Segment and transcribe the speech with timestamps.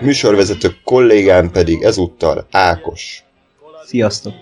[0.00, 3.24] műsorvezető kollégám pedig ezúttal Ákos.
[3.86, 4.32] Sziasztok!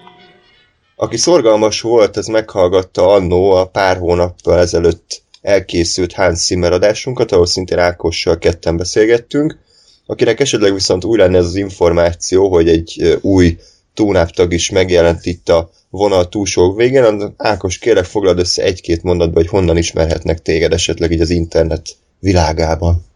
[0.97, 7.47] Aki szorgalmas volt, ez meghallgatta annó a pár hónappal ezelőtt elkészült Hans Zimmer adásunkat, ahol
[7.47, 9.59] szintén Ákossal ketten beszélgettünk.
[10.07, 13.59] Akinek esetleg viszont új lenne ez az információ, hogy egy új
[13.95, 19.49] túnáptag is megjelent itt a vonal túlsó végén, Ákos kérlek foglald össze egy-két mondatba, hogy
[19.49, 21.89] honnan ismerhetnek téged esetleg így az internet
[22.21, 23.08] világában.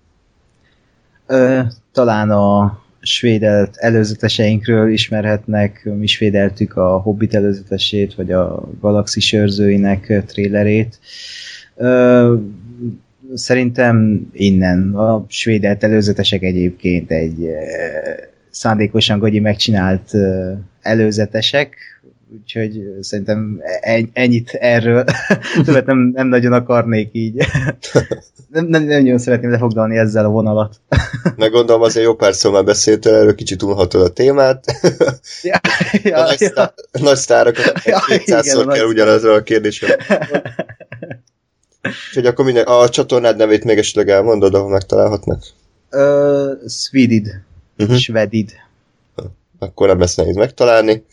[1.92, 10.98] Talán a svédelt előzeteseinkről ismerhetnek, mi svédeltük a Hobbit előzetesét, vagy a Galaxy sörzőinek trélerét.
[13.34, 14.94] Szerintem innen.
[14.94, 17.48] A svédelt előzetesek egyébként egy
[18.50, 20.10] szándékosan Gagyi megcsinált
[20.80, 21.76] előzetesek,
[22.40, 23.62] úgyhogy szerintem
[24.12, 25.04] ennyit erről.
[25.64, 27.34] Többet nem, nem nagyon akarnék így.
[28.52, 30.80] nem, nem, nem nagyon szeretném lefoglalni ezzel a vonalat.
[31.36, 34.64] Na gondolom azért jó pár szó már beszéltél erről, kicsit unhatod a témát.
[35.42, 35.60] ja,
[36.02, 36.48] ja, a nagy, ja.
[36.48, 39.96] Sztár, nagy sztárokat ja, 200-szor kell ugyanazra a kérdésre.
[42.08, 45.42] Úgyhogy akkor minden, a csatornád nevét még esetleg elmondod, ahol megtalálhatnak?
[45.90, 47.42] Uh, Svedid.
[47.78, 47.96] Uh-huh.
[47.96, 48.50] Svedid.
[49.58, 51.04] Akkor nem lesz nehéz megtalálni.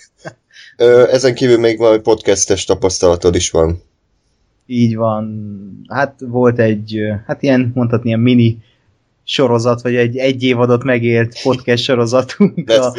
[1.11, 3.81] Ezen kívül még valami podcastes tapasztalatod is van.
[4.65, 5.51] Így van.
[5.87, 8.57] Hát volt egy, hát ilyen, mondhatni, ilyen mini
[9.23, 12.69] sorozat, vagy egy egy évadot megélt podcast sorozatunk.
[12.69, 12.93] a,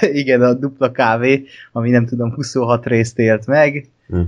[0.12, 3.88] igen, a dupla kávé, ami nem tudom, 26 részt élt meg.
[4.08, 4.20] Hm.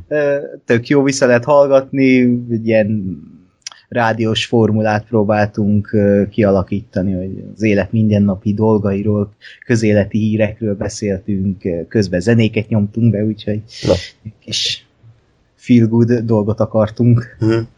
[0.65, 3.19] Tök jó vissza lehet hallgatni, ilyen
[3.89, 5.97] rádiós formulát próbáltunk
[6.31, 9.33] kialakítani, hogy az élet mindennapi dolgairól,
[9.67, 13.95] közéleti hírekről beszéltünk, közben zenéket nyomtunk be, úgyhogy Na.
[14.41, 14.87] kis
[15.55, 17.37] feel good dolgot akartunk.
[17.39, 17.69] Hmm.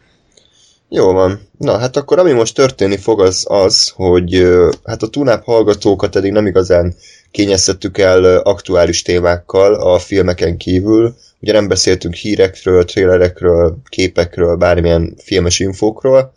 [0.89, 1.41] Jó van.
[1.59, 4.43] Na, hát akkor ami most történni fog az az, hogy
[4.85, 6.95] hát a tunáp hallgatókat eddig nem igazán
[7.31, 15.59] kényeztettük el aktuális témákkal a filmeken kívül, Ugye nem beszéltünk hírekről, trélerekről, képekről, bármilyen filmes
[15.59, 16.33] infókról,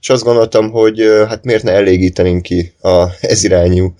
[0.00, 3.94] és azt gondoltam, hogy hát miért ne elégítenénk ki a ezirányú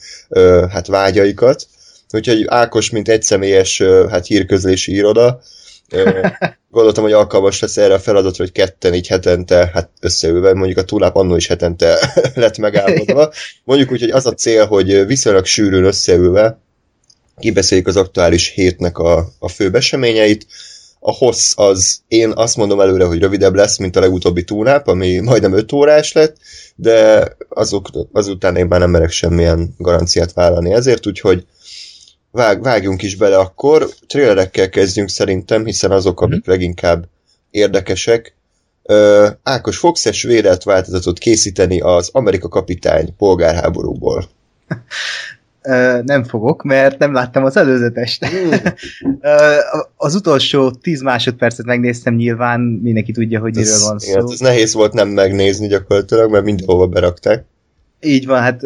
[0.71, 1.67] hát vágyaikat.
[2.11, 5.41] Úgyhogy Ákos, mint egyszemélyes hát hírközlési iroda,
[6.73, 10.85] gondoltam, hogy alkalmas lesz erre a feladatra, hogy ketten így hetente, hát összeülve, mondjuk a
[10.85, 13.33] túláp annó is hetente lett megállapodva.
[13.65, 16.59] Mondjuk úgy, hogy az a cél, hogy viszonylag sűrűn összeülve
[17.39, 20.47] kibeszéljük az aktuális hétnek a, a főbb eseményeit.
[21.01, 25.19] A hossz az, én azt mondom előre, hogy rövidebb lesz, mint a legutóbbi túnáp, ami
[25.19, 26.37] majdnem 5 órás lett,
[26.75, 31.47] de azok, azután én már nem merek semmilyen garanciát vállalni ezért, úgyhogy
[32.33, 33.89] vág, vágjunk is bele akkor.
[34.07, 36.51] Trailerekkel kezdjünk szerintem, hiszen azok, amik mm.
[36.51, 37.05] leginkább
[37.51, 38.35] érdekesek.
[38.83, 44.25] Ö, Ákos, fogsz-e svédelt változatot készíteni az Amerika kapitány polgárháborúból?
[46.05, 48.27] nem fogok, mert nem láttam az előzetest.
[48.27, 48.51] Mm.
[49.97, 54.11] az utolsó 10 másodpercet megnéztem nyilván, mindenki tudja, hogy miről van szó.
[54.11, 57.45] Igen, ez nehéz volt nem megnézni gyakorlatilag, mert mindenhova berakták.
[58.05, 58.63] Így van, hát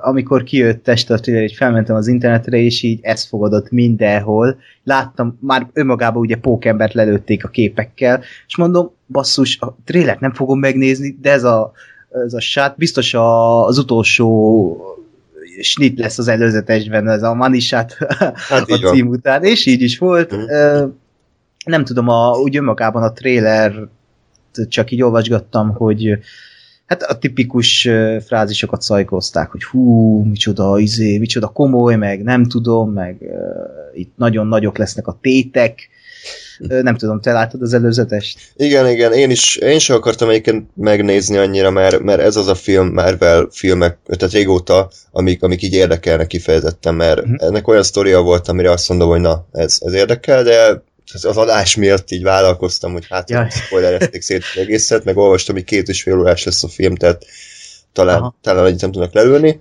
[0.00, 4.58] amikor kijött test a trailer, így felmentem az internetre, és így ez fogadott mindenhol.
[4.84, 10.58] Láttam, már önmagában ugye pókembert lelőtték a képekkel, és mondom, basszus, a trailert nem fogom
[10.58, 11.72] megnézni, de ez a,
[12.26, 14.98] ez a sát biztos a, az utolsó
[15.60, 17.96] snit lesz az előzetesben, ez a manisát
[18.48, 19.16] hát a cím van.
[19.16, 20.36] után, és így is volt.
[20.36, 20.44] Mm.
[21.64, 23.88] Nem tudom, a, úgy önmagában a trailer
[24.68, 26.18] csak így olvasgattam, hogy
[26.88, 27.88] hát a tipikus
[28.26, 34.46] frázisokat szajkozták, hogy hú, micsoda, izé, micsoda komoly, meg nem tudom, meg uh, itt nagyon
[34.46, 35.88] nagyok lesznek a tétek,
[36.58, 38.38] nem tudom, te látod az előzetest?
[38.56, 42.54] Igen, igen, én is, én sem akartam egyébként megnézni annyira, mert, mert ez az a
[42.54, 47.36] film, Marvel filmek, tehát régóta, amik, amik így érdekelnek kifejezetten, mert uh-huh.
[47.38, 50.82] ennek olyan sztoria volt, amire azt mondom, hogy na, ez, ez érdekel, de
[51.14, 53.50] az adás miatt így vállalkoztam, hogy hát Jaj.
[53.50, 57.24] spoilerezték szét az egészet, meg olvastam, hogy két és fél órás lesz a film, tehát
[57.92, 58.34] talán, Aha.
[58.42, 59.60] talán egyet nem tudnak lelőni.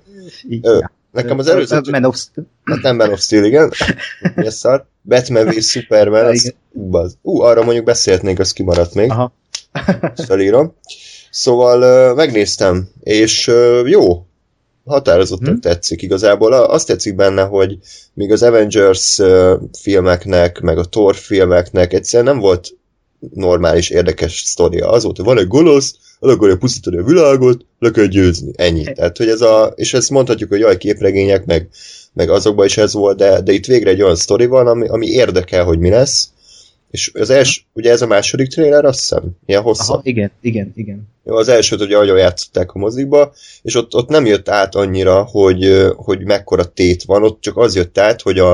[0.61, 0.79] Ö,
[1.11, 1.81] nekem az előző...
[1.91, 2.47] Man of Steel.
[2.63, 3.71] Hát nem Man of Steel, igen.
[4.35, 4.85] Mi szar?
[5.01, 9.09] Batman v Superman, az, ú, az, ú, arra mondjuk beszélhetnénk, az kimaradt még.
[9.09, 9.33] Aha.
[10.27, 10.75] Felírom.
[11.29, 13.51] Szóval megnéztem, és
[13.85, 14.26] jó.
[14.87, 15.59] Határozottan Hm?
[15.59, 16.53] tetszik igazából.
[16.53, 17.77] Azt tetszik benne, hogy
[18.13, 19.21] míg az Avengers
[19.79, 22.77] filmeknek, meg a Thor filmeknek egyszerűen nem volt
[23.33, 24.89] normális, érdekes sztoria.
[24.89, 28.51] Az volt, hogy van egy gonosz, el akarja pusztítani a világot, le kell győzni.
[28.55, 28.83] Ennyi.
[28.83, 31.69] Tehát, hogy ez a, és ezt mondhatjuk, hogy jaj, képregények, meg,
[32.13, 35.07] meg azokban is ez volt, de, de itt végre egy olyan sztori van, ami, ami
[35.07, 36.29] érdekel, hogy mi lesz.
[36.91, 39.95] És az első, ugye ez a második trailer, azt hiszem, ilyen hosszabb.
[39.95, 41.07] Aha, igen, igen, igen.
[41.23, 45.23] Jó, az elsőt ugye nagyon játszották a mozikba, és ott, ott nem jött át annyira,
[45.23, 48.51] hogy, hogy mekkora tét van, ott csak az jött át, hogy a,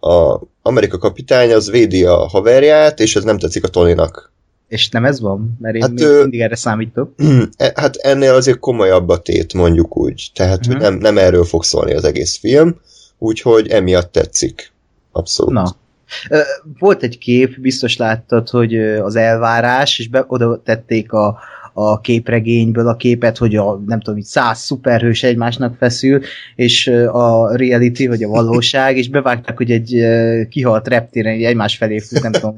[0.00, 4.32] a Amerika kapitány az védi a haverját, és ez nem tetszik a Tonynak.
[4.68, 5.56] És nem ez van?
[5.60, 7.14] Mert én Hát, ö- mindig erre számítok.
[7.56, 10.30] E- hát ennél azért komolyabb a tét, mondjuk úgy.
[10.34, 10.72] Tehát, uh-huh.
[10.72, 12.80] hogy nem, nem erről fog szólni az egész film,
[13.18, 14.72] úgyhogy emiatt tetszik.
[15.12, 15.52] Abszolút.
[15.52, 15.76] Na.
[16.78, 21.38] Volt egy kép, biztos láttad, hogy az elvárás, és be, oda tették a,
[21.72, 26.20] a képregényből a képet, hogy a nem tudom, így száz szuperhős egymásnak feszül,
[26.54, 30.06] és a reality, vagy a valóság, és bevágták, hogy egy
[30.48, 32.54] kihalt reptéren így egymás felé fut, nem tudom,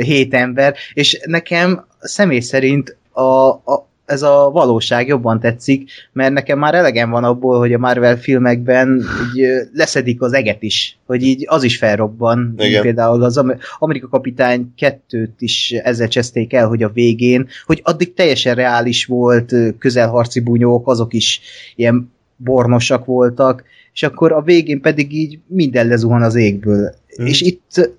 [0.00, 6.58] hét ember, és nekem személy szerint a, a, ez a valóság jobban tetszik, mert nekem
[6.58, 9.04] már elegem van abból, hogy a Marvel filmekben
[9.36, 12.54] így leszedik az eget is, hogy így az is felrobban.
[12.56, 12.82] Igen.
[12.82, 18.14] Például az Am- Amerika Kapitány kettőt is ezzel cseszték el, hogy a végén, hogy addig
[18.14, 21.40] teljesen reális volt, közelharci bunyók, azok is
[21.76, 26.94] ilyen bornosak voltak, és akkor a végén pedig így minden lezuhan az égből.
[27.16, 27.26] Mhm.
[27.26, 27.90] És itt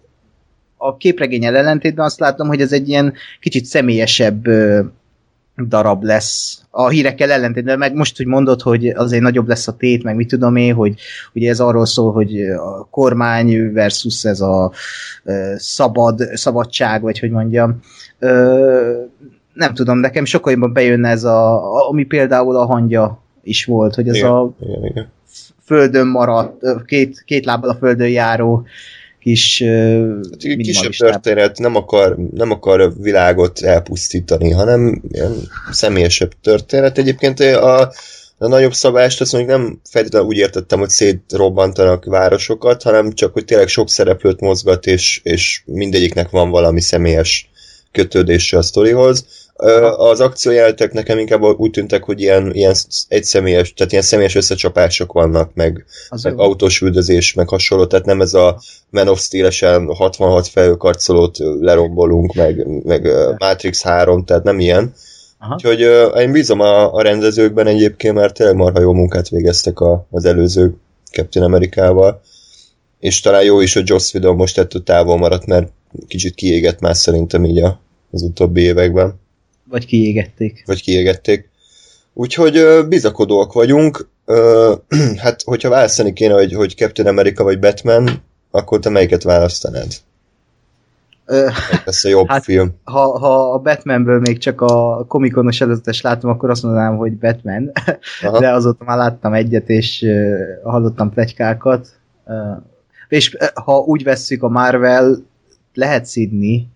[0.77, 4.47] a képregényel ellentétben azt látom, hogy ez egy ilyen kicsit személyesebb
[5.67, 6.61] darab lesz.
[6.69, 10.27] A hírekkel ellentétben, meg most, hogy mondod, hogy azért nagyobb lesz a tét, meg mit
[10.27, 10.99] tudom én, hogy
[11.33, 14.71] ugye ez arról szól, hogy a kormány versus ez a
[15.23, 17.79] ö, szabad, szabadság, vagy hogy mondjam.
[18.19, 19.01] Ö,
[19.53, 24.07] nem tudom, nekem sokkal jobban bejönne ez a, ami például a hangya is volt, hogy
[24.07, 25.11] ez igen, a igen, igen.
[25.63, 28.65] földön maradt, két, két lábbal a földön járó
[29.19, 35.35] kis Hát, kisebb történet, nem akar, nem akar a világot elpusztítani, hanem ilyen
[35.71, 36.97] személyesebb történet.
[36.97, 37.91] Egyébként a,
[38.37, 43.45] a nagyobb szabást azt mondjuk nem feltétlenül úgy értettem, hogy szétrobbantanak városokat, hanem csak, hogy
[43.45, 47.49] tényleg sok szereplőt mozgat, és, és mindegyiknek van valami személyes
[47.91, 49.25] kötődése a sztorihoz.
[49.97, 52.75] Az akciójelenetek nekem inkább úgy tűntek, hogy ilyen, ilyen
[53.07, 58.21] egyszemélyes, tehát ilyen személyes összecsapások vannak, meg, Az meg autós üldözés, meg hasonló, tehát nem
[58.21, 63.07] ez a Man of Steel-esen 66 felhőkarcolót lerombolunk, meg, meg
[63.37, 64.93] Matrix 3, tehát nem ilyen.
[65.39, 65.53] Aha.
[65.53, 70.07] Úgyhogy ö, én bízom a, a rendezőkben egyébként, mert tényleg marha jó munkát végeztek a,
[70.11, 70.75] az előző
[71.11, 72.21] Captain Amerikával.
[72.99, 75.71] És talán jó is, hogy Joss Whedon most ettől távol maradt, mert
[76.07, 77.79] kicsit kiégett már szerintem így a,
[78.11, 79.19] az utóbbi években
[79.69, 80.63] Vagy kiégették.
[80.65, 81.49] vagy kiégették.
[82.13, 84.07] Úgyhogy bizakodóak vagyunk.
[85.17, 88.09] Hát, hogyha választani kéne, hogy, hogy Captain America vagy Batman,
[88.51, 89.87] akkor te melyiket választanád?
[91.85, 92.69] Lesz a jobb hát, Hát- film?
[92.83, 97.71] ha, ha a Batmanből még csak a komikonos előzetes látom, akkor azt mondanám, hogy Batman.
[98.21, 98.39] Aha.
[98.39, 101.87] De azóta már láttam egyet, és uh, hallottam plegykákat.
[102.25, 102.35] Uh,
[103.07, 105.17] és uh, ha úgy vesszük a Marvel,
[105.73, 106.67] lehet szidni,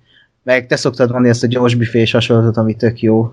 [0.44, 3.32] meg te szoktad mondani ezt a gyors büfés hasonlatot, ami tök jó,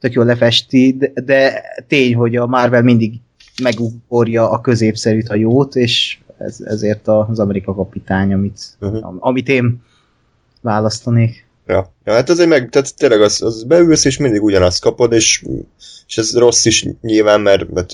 [0.00, 3.20] tök jó lefesti, de, de tény, hogy a Marvel mindig
[3.62, 9.04] megugorja a középszerűt, a jót, és ez, ezért az Amerika kapitány, amit, Uh-huh.
[9.06, 9.82] am- amit én
[10.60, 11.46] választanék.
[11.66, 11.92] Ja.
[12.04, 15.44] ja, hát azért meg, tehát tényleg az, az beülsz, és mindig ugyanazt kapod, és,
[16.06, 17.92] és ez rossz is nyilván, mert, mert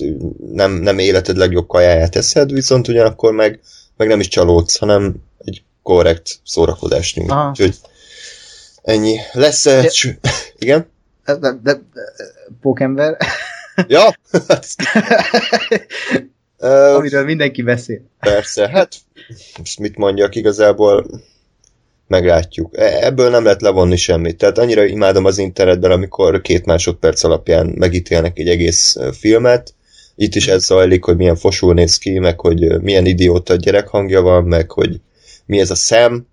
[0.53, 3.59] nem, nem életed legjobb kajáját eszed, viszont ugyanakkor meg,
[3.97, 5.15] meg nem is csalódsz, hanem
[5.85, 7.29] korrekt szórakozást nyújt.
[7.31, 7.49] Aha.
[7.49, 7.75] Úgyhogy
[8.81, 9.17] ennyi.
[9.31, 9.81] Lesz -e...
[9.81, 10.17] De-
[10.59, 10.89] Igen?
[11.25, 11.81] De, de, de,
[12.61, 13.17] Pókember,
[13.87, 14.15] Ja?
[16.57, 18.01] Ö, amiről mindenki beszél.
[18.19, 18.95] Persze, hát
[19.57, 21.05] most mit mondjak, igazából
[22.07, 22.77] meglátjuk.
[22.77, 24.37] E- Ebből nem lehet levonni semmit.
[24.37, 29.73] Tehát annyira imádom az internetben, amikor két másodperc alapján megítélnek egy egész filmet.
[30.15, 34.43] Itt is ez zajlik, hogy milyen fosul néz ki, meg hogy milyen idióta gyerekhangja van,
[34.43, 34.99] meg hogy
[35.45, 36.27] mi ez a szem.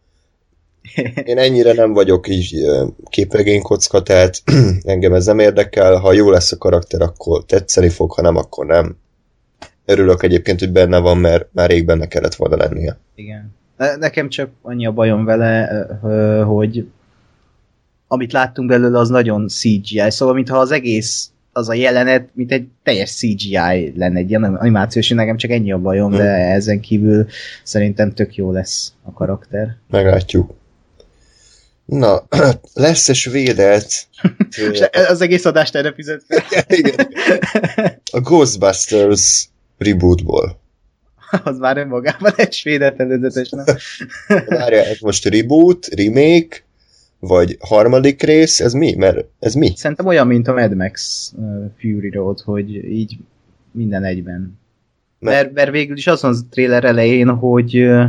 [1.25, 4.43] Én ennyire nem vagyok így ö, képregénykocka, tehát
[4.83, 5.97] engem ez nem érdekel.
[5.97, 8.97] Ha jó lesz a karakter, akkor tetszeni fog, ha nem, akkor nem.
[9.85, 12.99] Örülök egyébként, hogy benne van, mert már rég benne kellett volna lennie.
[13.15, 13.55] Igen.
[13.77, 15.87] Ne- Nekem csak annyi a bajom vele,
[16.47, 16.87] hogy
[18.09, 20.11] amit láttunk belőle, az nagyon CGI.
[20.11, 25.09] Szóval, mintha az egész az a jelenet, mint egy teljes CGI lenne egy ilyen animációs,
[25.09, 26.19] nekem csak ennyi a bajom, Hmm.
[26.19, 27.27] de ezen kívül
[27.63, 29.77] szerintem tök jó lesz a karakter.
[29.91, 30.55] Meglátjuk.
[31.85, 32.27] Na,
[33.13, 34.07] svédet?
[34.73, 36.65] És az egész adást erre fizet fel.
[36.79, 37.09] Igen.
[38.13, 40.61] A Ghostbusters rebootból.
[41.45, 43.65] az már önmagában egy svédet előzetes, nem?
[44.47, 46.63] Várja, ez most reboot, remake,
[47.29, 48.95] vagy harmadik rész, ez mi?
[48.95, 49.73] Mert ez mi?
[49.77, 53.17] Szerintem olyan, mint a Mad Max uh, Fury Road, hogy így
[53.73, 54.59] minden egyben.
[55.19, 58.05] Mert- Mert, mert végül is az van a trailer elején, hogy uh,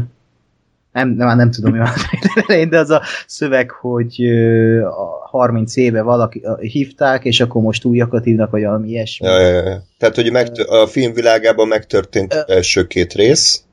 [0.91, 4.86] nem, nem, nem tudom, mi van a trailer elején, de az a szöveg, hogy uh,
[4.86, 9.27] a 30 éve valaki uh, hívták, és akkor most újakat hívnak, vagy valami ilyesmi.
[9.27, 9.84] Ja, ja, ja.
[9.98, 13.63] Tehát, hogy megtör- a film világában megtörtént az első két rész,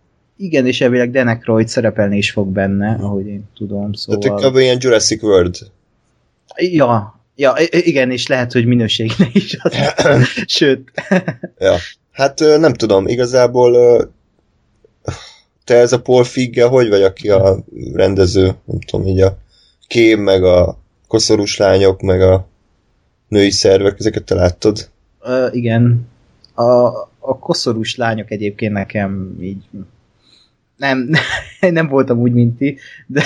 [0.42, 4.50] Igen, és elvileg Dan Aykroyd szerepelni is fog benne, ahogy én tudom, tehát szóval...
[4.50, 4.56] kb.
[4.56, 5.56] ilyen Jurassic World.
[6.56, 9.74] Ja, ja, igen, és lehet, hogy minőségre is az.
[10.46, 10.92] Sőt,
[11.58, 11.76] Ja.
[12.10, 13.72] Hát nem tudom, igazából
[15.64, 19.38] te ez a Paul Figge, hogy vagy, aki a rendező, nem tudom, így a
[19.86, 20.78] kém, meg a
[21.08, 22.46] koszorús lányok, meg a
[23.28, 24.90] női szervek, ezeket te láttad?
[25.22, 26.08] uh, igen,
[26.54, 26.86] a,
[27.18, 29.62] a koszorús lányok egyébként nekem így
[30.80, 31.10] nem,
[31.78, 33.22] nem voltam úgy, mint ti, de...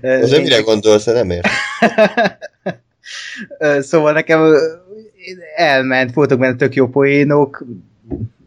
[0.00, 1.48] Ez mire gondolsz, nem ért?
[3.58, 4.54] Ö, szóval nekem
[5.56, 7.66] elment, voltak benne tök jó poénok,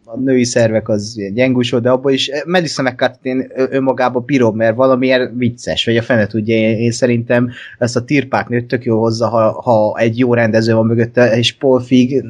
[0.05, 4.55] a női szervek az ilyen gyengusod, de abban is Melissa McCarthy én ö- önmagában bírom,
[4.55, 8.83] mert valamiért vicces, vagy a fene tudja, én, én szerintem ezt a tirpák nőtt tök
[8.83, 12.23] jó hozza, ha, ha egy jó rendező van mögötte, és Paul Fig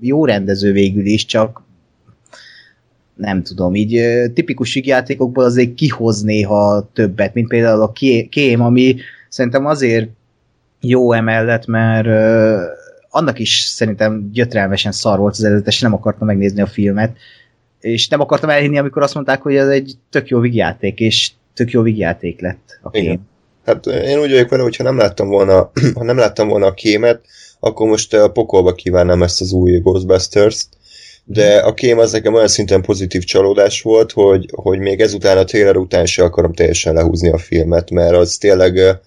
[0.00, 1.65] jó rendező végül is, csak
[3.16, 4.00] nem tudom, így
[4.34, 8.96] tipikus játékokból azért kihoz néha többet, mint például a Ké- Kém, ami
[9.28, 10.08] szerintem azért
[10.80, 12.06] jó emellett, mert
[13.10, 17.16] annak is szerintem gyötrelmesen szar volt az előzetes, nem akartam megnézni a filmet,
[17.80, 21.70] és nem akartam elhinni, amikor azt mondták, hogy ez egy tök jó vígjáték, és tök
[21.70, 23.06] jó vígjáték lett a Igen.
[23.06, 23.20] kém.
[23.64, 26.74] Hát én úgy vagyok vele, hogy ha nem láttam volna, ha nem láttam volna a
[26.74, 27.20] kémet,
[27.60, 30.68] akkor most a pokolba kívánnám ezt az új Ghostbusters-t,
[31.28, 35.44] de a kém az nekem olyan szinten pozitív csalódás volt, hogy, hogy még ezután a
[35.44, 39.00] trailer után se akarom teljesen lehúzni a filmet, mert az tényleg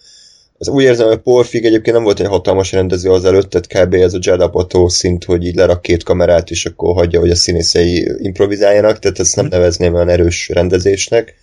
[0.57, 3.87] az úgy érzem, hogy Paul Fig egyébként nem volt egy hatalmas rendező az előtt, tehát
[3.87, 3.93] kb.
[3.93, 7.35] ez a Judd Apatow szint, hogy így lerak két kamerát, és akkor hagyja, hogy a
[7.35, 11.35] színészei improvizáljanak, tehát ezt nem nevezném olyan erős rendezésnek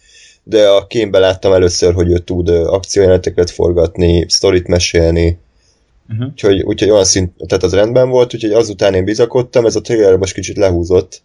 [0.48, 5.38] de a kémben láttam először, hogy ő tud akciójeleneteket forgatni, sztorit mesélni,
[6.08, 6.26] Uh-huh.
[6.26, 10.16] úgyhogy, úgyhogy olyan szint, tehát az rendben volt, úgyhogy azután én bizakodtam, ez a trailer
[10.16, 11.22] most kicsit lehúzott.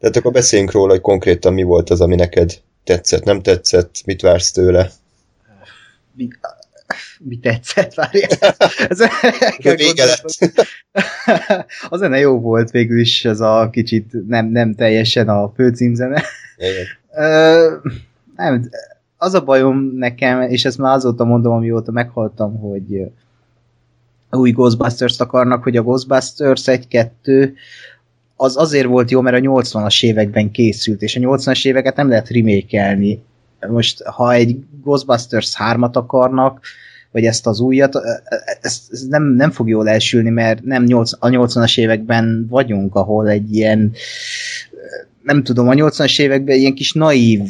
[0.00, 4.20] Tehát akkor beszéljünk róla, hogy konkrétan mi volt az, ami neked tetszett, nem tetszett, mit
[4.20, 4.90] vársz tőle.
[6.12, 6.28] Mi,
[7.18, 8.56] mi tetszett, várjál.
[8.88, 8.98] Ez,
[9.58, 10.54] vége lett.
[11.90, 16.22] a zene jó volt végül is, ez a kicsit nem, nem teljesen a főcímzene.
[16.56, 16.86] Igen.
[17.24, 17.76] Ö,
[18.36, 18.68] nem,
[19.16, 23.00] az a bajom nekem, és ezt már azóta mondom, amióta meghaltam, hogy
[24.36, 27.52] új Ghostbusters-t akarnak, hogy a Ghostbusters 1-2
[28.36, 32.30] az azért volt jó, mert a 80-as években készült, és a 80-as éveket nem lehet
[32.30, 32.98] remake
[33.68, 36.60] Most, ha egy Ghostbusters 3-at akarnak,
[37.10, 37.94] vagy ezt az újat,
[38.60, 43.28] ez, ez nem, nem fog jól elsülni, mert nem 8, a 80-as években vagyunk, ahol
[43.28, 43.92] egy ilyen
[45.22, 47.40] nem tudom, a 80-as években ilyen kis naív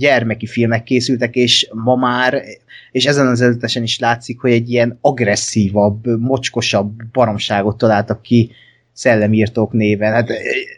[0.00, 2.42] gyermeki filmek készültek, és ma már,
[2.90, 8.50] és ezen az előzetesen is látszik, hogy egy ilyen agresszívabb, mocskosabb baromságot találtak ki
[8.92, 10.12] szellemírtók néven.
[10.12, 10.28] Hát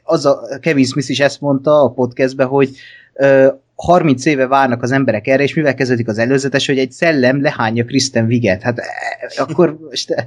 [0.02, 2.70] az a Kevin Smith is ezt mondta a podcastben, hogy
[3.14, 7.42] ö, 30 éve várnak az emberek erre, és mivel kezdődik az előzetes, hogy egy szellem
[7.42, 8.62] lehányja Kristen Viget.
[8.62, 8.84] Hát e,
[9.36, 10.24] akkor most e,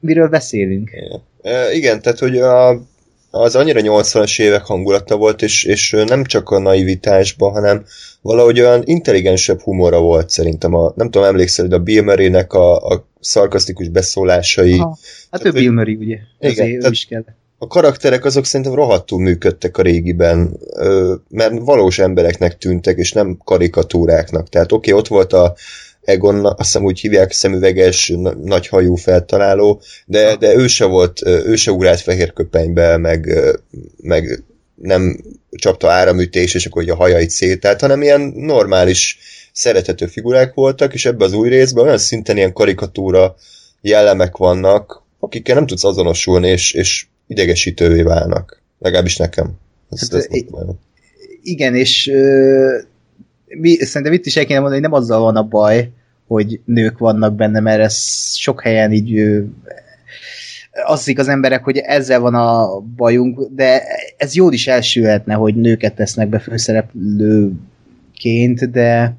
[0.00, 0.90] miről beszélünk?
[0.90, 1.20] Igen.
[1.72, 2.82] Igen, tehát hogy a,
[3.34, 7.84] az annyira 80-as évek hangulata volt, és, és nem csak a naivitásban, hanem
[8.20, 10.74] valahogy olyan intelligensebb humora volt szerintem.
[10.74, 14.78] A, nem tudom, emlékszel, hogy a Bill Murray-nek a, a szarkasztikus beszólásai.
[14.78, 14.98] Aha.
[15.30, 16.18] Hát ő Tehát, Bill Murray, ugye?
[16.40, 17.24] Igen, ő tehát- is kell.
[17.58, 20.58] A karakterek azok szerintem rohadtul működtek a régiben,
[21.28, 24.48] mert valós embereknek tűntek, és nem karikatúráknak.
[24.48, 25.54] Tehát oké, okay, ott volt a
[26.04, 31.26] Egon, azt hiszem úgy hívják, szemüveges, na- nagy hajú feltaláló, de, de ő se volt,
[31.26, 33.28] ő se ugrált fehér köpenybe, meg,
[33.96, 34.42] meg
[34.74, 39.18] nem csapta áramütés, és akkor hogy a hajait szétált, hanem ilyen normális,
[39.52, 43.34] szerethető figurák voltak, és ebbe az új részben olyan szinten ilyen karikatúra
[43.80, 48.62] jellemek vannak, akikkel nem tudsz azonosulni, és, és idegesítővé válnak.
[48.78, 49.50] Legalábbis nekem.
[49.90, 50.78] Ezt, Hát, mondom.
[51.42, 52.78] Igen, és ö,
[53.60, 55.90] mi, szerintem itt is el kéne mondani, hogy nem azzal van a baj,
[56.26, 57.96] hogy nők vannak benne, mert ez
[58.34, 59.42] sok helyen így
[60.84, 63.82] azt hiszik az emberek, hogy ezzel van a bajunk, de
[64.16, 69.16] ez jól is elsülhetne, hogy nőket tesznek be főszereplőként, de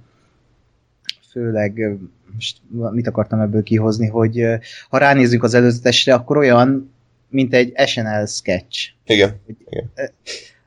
[1.32, 1.98] főleg
[2.34, 2.58] most
[2.92, 4.46] mit akartam ebből kihozni, hogy
[4.90, 6.94] ha ránézzünk az előzetesre, akkor olyan,
[7.30, 8.90] mint egy SNL sketch.
[9.06, 9.42] Igen.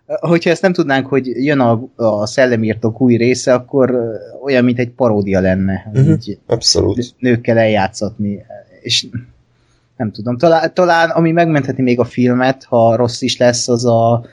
[0.06, 4.00] Hogyha ezt nem tudnánk, hogy jön a, a szellemírtók új része, akkor
[4.42, 5.90] olyan, mint egy paródia lenne.
[5.94, 7.14] Így Abszolút.
[7.18, 8.44] nőkkel eljátszatni.
[8.80, 9.06] És
[9.96, 14.24] nem tudom, talán, talán ami megmentheti még a filmet, ha rossz is lesz, az a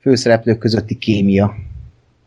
[0.00, 1.54] főszereplők közötti kémia.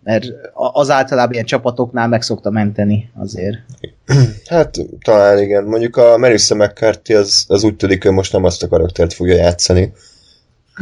[0.04, 3.58] Mert az általában ilyen csapatoknál meg szokta menteni azért.
[4.46, 5.64] Hát talán igen.
[5.64, 9.36] Mondjuk a Marissa McCarthy az, az úgy tűnik, hogy most nem azt a karaktert fogja
[9.36, 9.92] játszani,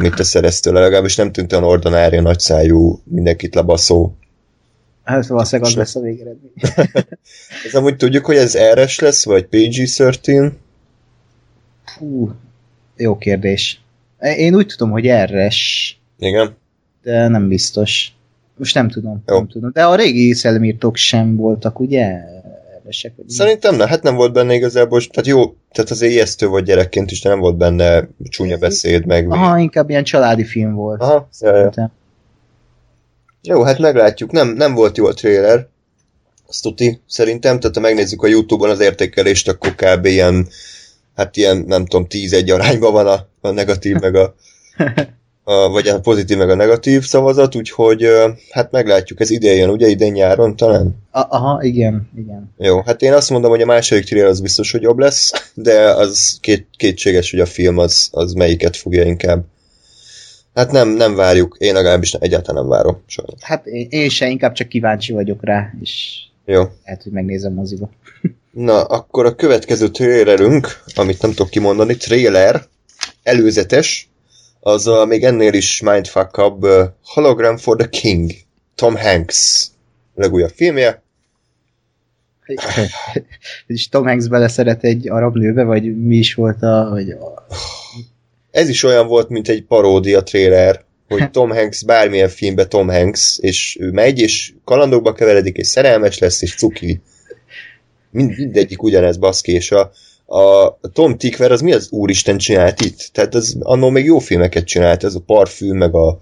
[0.00, 0.80] mint te szerez tőle.
[0.80, 4.14] Legalábbis nem tűnt olyan ordinária, nagyszájú, mindenkit lebaszó.
[5.04, 6.52] Hát valószínűleg az lesz a végeredmény.
[7.66, 10.52] Ez amúgy tudjuk, hogy ez RS lesz, vagy PG-13?
[11.84, 12.30] Fú,
[12.96, 13.80] jó kérdés.
[14.20, 16.56] Én úgy tudom, hogy erres, Igen.
[17.02, 18.12] de nem biztos.
[18.56, 19.36] Most nem tudom, Jó.
[19.36, 19.70] nem tudom.
[19.72, 22.20] De a régi szellemírtók sem voltak, ugye?
[23.16, 23.32] Vagy mi?
[23.32, 27.20] Szerintem nem, hát nem volt benne igazából, tehát jó, tehát az ijesztő volt gyerekként is,
[27.20, 29.30] de nem volt benne csúnya beszéd, meg...
[29.30, 31.00] Aha, inkább ilyen családi film volt.
[31.00, 31.54] Aha, ja, ja.
[31.54, 31.92] Szerintem.
[33.42, 34.30] Jó, hát meglátjuk.
[34.30, 35.66] Nem, nem volt jó a trailer.
[36.48, 37.60] Azt tuti, szerintem.
[37.60, 40.04] Tehát ha megnézzük a Youtube-on az értékelést, akkor kb.
[40.04, 40.48] ilyen,
[41.16, 44.34] hát ilyen, nem tudom, 10-1 arányban van a, a negatív, meg a,
[45.50, 48.06] a, vagy a pozitív, meg a negatív szavazat, úgyhogy
[48.50, 49.20] hát meglátjuk.
[49.20, 49.88] Ez idén jön, ugye?
[49.88, 50.96] Idén nyáron talán?
[51.10, 52.54] Aha, igen, igen.
[52.58, 55.80] Jó, hát én azt mondom, hogy a második trailer az biztos, hogy jobb lesz, de
[55.80, 59.44] az két, kétséges, hogy a film az, az melyiket fogja inkább.
[60.54, 61.56] Hát nem, nem várjuk.
[61.58, 63.02] Én legalábbis egyáltalán nem várom.
[63.06, 63.34] Sajnos.
[63.40, 66.62] Hát én, én se, inkább csak kíváncsi vagyok rá, és Jó.
[66.84, 67.90] lehet, hogy megnézem moziba.
[68.50, 72.62] Na, akkor a következő trailerünk, amit nem tudok kimondani, trailer,
[73.22, 74.09] előzetes,
[74.60, 78.30] az a még ennél is mindfuckabb uh, Hologram for the King,
[78.74, 79.66] Tom Hanks
[80.14, 81.02] legújabb filmje.
[83.66, 86.88] és Tom Hanks beleszeret egy arab nőbe, vagy mi is volt a...
[86.90, 87.46] Vagy a
[88.50, 93.38] Ez is olyan volt, mint egy paródia trailer, hogy Tom Hanks bármilyen filmbe Tom Hanks,
[93.38, 97.00] és ő megy, és kalandokba keveredik, és szerelmes lesz, és cuki.
[98.10, 99.90] Mind, mindegyik ugyanez baszki, és a,
[100.30, 103.10] a Tom Tickver az mi az úristen csinált itt?
[103.12, 106.18] Tehát az annó még jó filmeket csinált, ez a Parfüm, meg a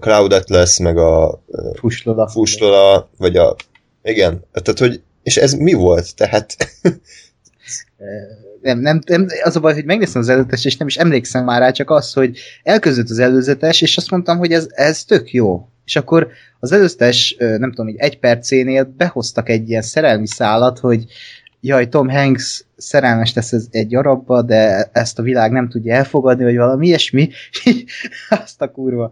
[0.00, 1.42] Cloud Atlas, meg a
[1.78, 2.28] Fuslola.
[2.28, 3.56] Fuslola, vagy a...
[4.02, 5.02] Igen, tehát hogy...
[5.22, 6.16] És ez mi volt?
[6.16, 6.56] Tehát...
[8.62, 11.60] Nem, nem, nem, az a baj, hogy megnéztem az előzetes, és nem is emlékszem már
[11.60, 15.68] rá, csak az, hogy elközött az előzetes, és azt mondtam, hogy ez, ez tök jó.
[15.84, 16.28] És akkor
[16.60, 21.04] az előzetes, ö, nem tudom, így egy percénél behoztak egy ilyen szerelmi szálat, hogy
[21.60, 26.44] jaj, Tom Hanks szerelmes lesz ez egy arabba, de ezt a világ nem tudja elfogadni,
[26.44, 27.30] vagy valami ilyesmi.
[28.44, 29.10] Azt a kurva.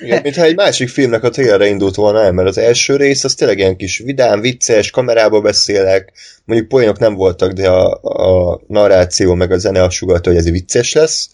[0.00, 3.34] Igen, mintha egy másik filmnek a trailerre indult volna el, mert az első rész az
[3.34, 6.12] tényleg ilyen kis vidám, vicces, kamerába beszélek,
[6.44, 10.50] mondjuk poénok nem voltak, de a, a narráció meg a zene azt sugalta, hogy ez
[10.50, 11.28] vicces lesz.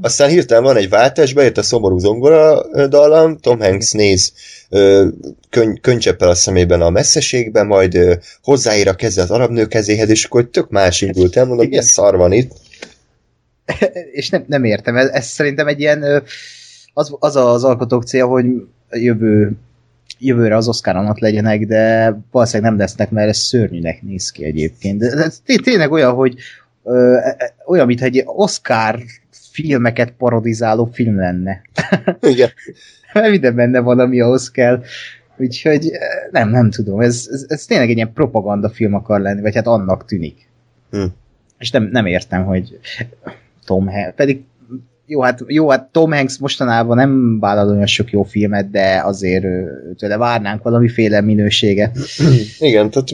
[0.00, 4.32] Aztán hirtelen van egy váltás, bejött a szomorú zongora dallam, Tom Hanks néz
[4.68, 5.08] ö,
[5.50, 10.08] könny, könycseppel a szemében a messzeségbe, majd ö, hozzáír a keze az arab nő kezéhez,
[10.08, 12.52] és akkor tök más indult el, mondom, milyen szar van itt.
[14.12, 16.22] és nem, nem értem, ez, ez szerintem egy ilyen,
[16.94, 18.46] az, az az alkotók célja, hogy
[18.90, 19.52] jövő,
[20.18, 24.98] jövőre az Oscar ott legyenek, de valószínűleg nem lesznek, mert ez szörnyűnek néz ki egyébként.
[24.98, 26.34] De ez té- tényleg olyan, hogy
[26.84, 28.98] ö, e- e- olyan, mintha egy Oscar
[29.52, 31.62] filmeket parodizáló film lenne.
[32.32, 32.48] Igen.
[33.30, 34.82] Minden benne van, ami ahhoz kell.
[35.36, 39.40] Úgyhogy eh, nem, nem tudom, ez, ez, ez tényleg egy ilyen propaganda film akar lenni,
[39.40, 40.48] vagy hát annak tűnik.
[40.90, 41.04] Hm.
[41.58, 42.78] És nem, nem értem, hogy
[43.64, 44.44] Tom Hanks, pedig
[45.06, 49.46] jó hát, jó, hát Tom Hanks mostanában nem vállal olyan sok jó filmet, de azért
[49.96, 51.98] tőle várnánk valamiféle minőséget.
[52.58, 53.08] Igen, tehát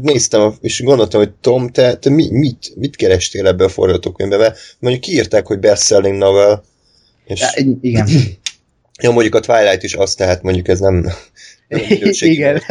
[0.00, 4.58] néztem, és gondoltam, hogy Tom, te, te mi, mit, mit kerestél ebbe a forgatókönyvbe, mert
[4.78, 6.64] mondjuk kiírták, hogy bestselling novel,
[7.24, 7.48] és Ja,
[7.80, 8.08] igen.
[9.02, 11.06] jó, mondjuk a Twilight is az, tehát mondjuk ez nem,
[12.20, 12.62] igen.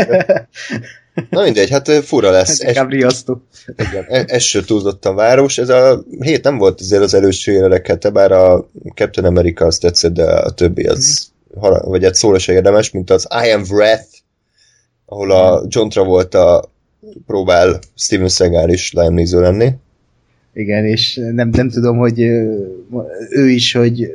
[1.29, 2.59] Na mindegy, hát fura lesz.
[2.59, 3.41] Es, inkább riasztó.
[3.77, 5.57] igen, e- ez se túlzottan város.
[5.57, 10.13] Ez a hét nem volt azért az előső trailereket, bár a Captain America azt tetszett,
[10.13, 14.07] de a többi az, hala- vagy egy szóra se érdemes, mint az I Am Wrath,
[15.05, 16.71] ahol a John Travolta
[17.25, 19.71] próbál Steven Seagal is Neeson lenni.
[20.53, 22.19] Igen, és nem, nem tudom, hogy
[23.29, 24.11] ő is, hogy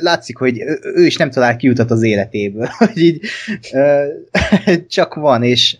[0.00, 3.20] látszik, hogy ő, is nem talál kiutat az életéből, hogy így
[4.88, 5.76] csak van, és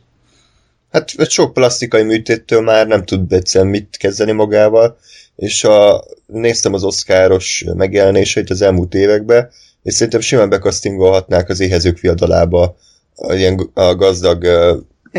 [0.90, 4.96] Hát sok plastikai műtéttől már nem tud egyszerűen mit kezdeni magával,
[5.36, 9.50] és a, néztem az oszkáros megjelenéseit az elmúlt években,
[9.82, 12.76] és szerintem simán bekasztingolhatnák az éhezők viadalába
[13.14, 14.46] a, ilyen, a gazdag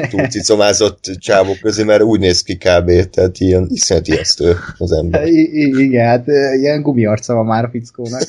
[0.10, 3.10] túlcicomázott csávok közé, mert úgy néz ki kb.
[3.10, 5.28] Tehát ilyen iszonyat ijesztő az ember.
[5.28, 6.28] I- igen, hát
[6.60, 8.24] ilyen gumiarca van már a fickónak.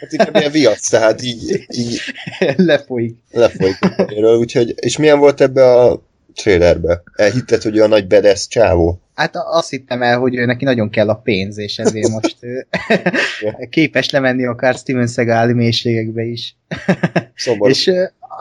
[0.00, 2.00] Hát inkább ilyen viac, tehát így, így
[2.56, 3.16] Lefolyik.
[3.30, 6.02] lefolyik a fejéről, úgyhogy, és milyen volt ebbe a
[6.34, 7.02] trailerbe?
[7.16, 9.00] Elhitted, hogy a nagy bedesz csávó?
[9.14, 12.36] Hát azt hittem el, hogy neki nagyon kell a pénz, és ezért most
[13.70, 16.56] képes lemenni akár Steven Seagal mélységekbe is.
[17.34, 17.70] Szomorú.
[17.70, 17.90] És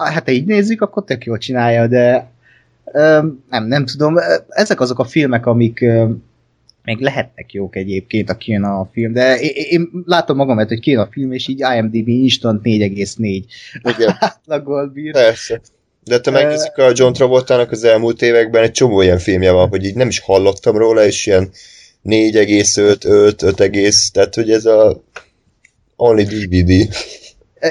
[0.05, 2.31] hát ha így nézzük, akkor tök jól csinálja, de
[3.49, 4.15] nem, nem tudom,
[4.49, 5.85] ezek azok a filmek, amik
[6.83, 10.99] még lehetnek jók egyébként, a kijön a film, de én, én látom magamat, hogy kijön
[10.99, 13.43] a film, és így IMDb instant 4,4
[13.97, 15.12] Igen, átlagol bír.
[15.12, 15.62] persze.
[16.03, 19.85] De te megnézzük a John Travoltának az elmúlt években egy csomó ilyen filmje van, hogy
[19.85, 21.49] így nem is hallottam róla, és ilyen
[22.05, 25.03] 4,5, 5, 5, egész, tehát hogy ez a
[25.95, 26.95] only DVD.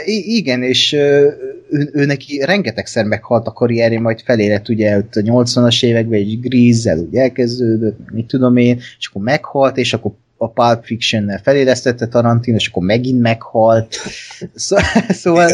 [0.05, 1.31] I- igen, és ö,
[1.71, 6.41] ő, ő neki rengetegszer meghalt a karrierje, majd felérett ugye ott a 80-as években, egy
[6.41, 12.07] Grease-zel úgy elkezdődött, mit tudom én, és akkor meghalt, és akkor a Pulp Fiction-nel felélesztette
[12.07, 13.97] Tarantino, és akkor megint meghalt.
[14.55, 14.77] Szó,
[15.09, 15.51] szóval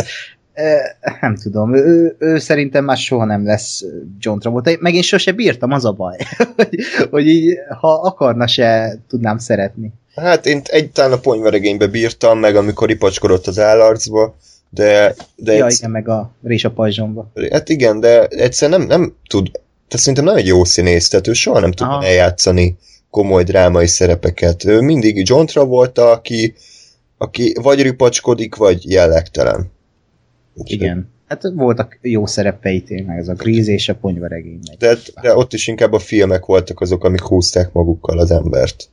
[1.21, 3.85] nem tudom, ő, ő szerintem már soha nem lesz
[4.19, 4.71] John Travolta.
[4.81, 6.17] Meg én sose bírtam, az a baj,
[6.57, 6.79] hogy,
[7.11, 9.93] hogy így, ha akarna se tudnám szeretni.
[10.15, 14.35] Hát én egy talán a ponyvaregénybe bírtam, meg amikor ipacskodott az állarcba,
[14.71, 17.31] de, de Ja, egyszer- igen, meg a rés a pajzsomba.
[17.51, 19.51] hát igen, de egyszer nem, nem tud,
[19.89, 22.05] tehát szerintem nem egy jó színész, tehát ő soha nem tud Aha.
[22.05, 22.77] eljátszani
[23.11, 24.65] komoly drámai szerepeket.
[24.65, 26.55] Ő mindig John Travolta, aki,
[27.19, 29.71] aki vagy ripacskodik, vagy jellegtelen.
[30.55, 31.13] Úgyhogy- Igen.
[31.29, 34.59] Hát voltak jó szerepei tényleg, ez a Grease és a ponyvaregény.
[34.79, 38.89] De, de ott is inkább a filmek voltak azok, amik húzták magukkal az embert.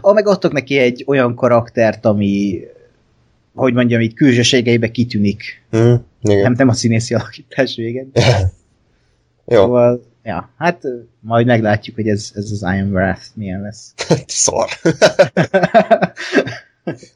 [0.00, 2.60] Ah, meg adtak neki egy olyan karaktert, ami
[3.54, 5.62] hogy mondjam, így külsőségeibe kitűnik.
[5.70, 5.94] Hm?
[6.22, 6.42] Igen.
[6.42, 8.06] Nem, nem a színészi alakítás véget.
[9.46, 10.82] Jó, Szóval, ja, hát
[11.20, 13.94] majd meglátjuk, hogy ez, ez az Iron Wrath milyen lesz.
[14.26, 14.68] szar.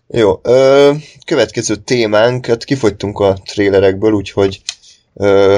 [0.09, 0.93] Jó, ö,
[1.27, 4.63] következő témánk, hát kifogytunk a trélerekből, úgyhogy
[5.15, 5.57] ö,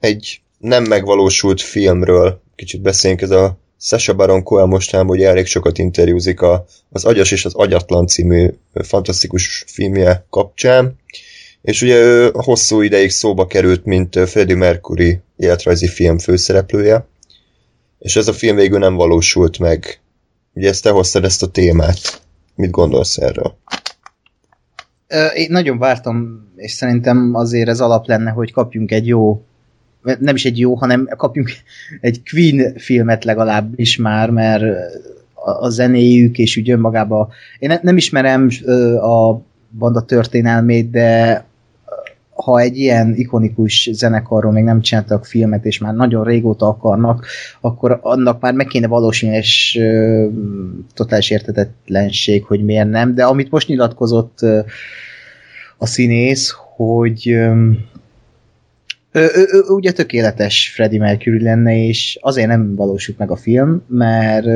[0.00, 5.78] egy nem megvalósult filmről kicsit beszéljünk, ez a Sasha Baron Cohen mostában, hogy elég sokat
[5.78, 10.98] interjúzik a, az Agyas és az Agyatlan című fantasztikus filmje kapcsán,
[11.62, 17.06] és ugye ő hosszú ideig szóba került, mint Freddie Mercury életrajzi film főszereplője,
[17.98, 20.00] és ez a film végül nem valósult meg.
[20.54, 22.22] Ugye ezt te hoztad ezt a témát.
[22.54, 23.58] Mit gondolsz erről?
[25.34, 29.45] Én nagyon vártam, és szerintem azért ez alap lenne, hogy kapjunk egy jó,
[30.18, 31.50] nem is egy jó, hanem kapjunk
[32.00, 34.64] egy Queen filmet legalábbis már, mert
[35.34, 38.48] a, zenéjük, és úgy önmagában, én ne, nem ismerem
[39.00, 39.40] a
[39.78, 41.44] banda történelmét, de
[42.36, 47.26] ha egy ilyen ikonikus zenekarról még nem csináltak filmet, és már nagyon régóta akarnak,
[47.60, 50.26] akkor annak már meg kéne valósulni, és ö,
[50.94, 54.60] totális értetetlenség, hogy miért nem, de amit most nyilatkozott ö,
[55.78, 57.70] a színész, hogy ö,
[59.16, 63.84] ő, ő, ő ugye tökéletes Freddie Mercury lenne, és azért nem valósult meg a film,
[63.88, 64.46] mert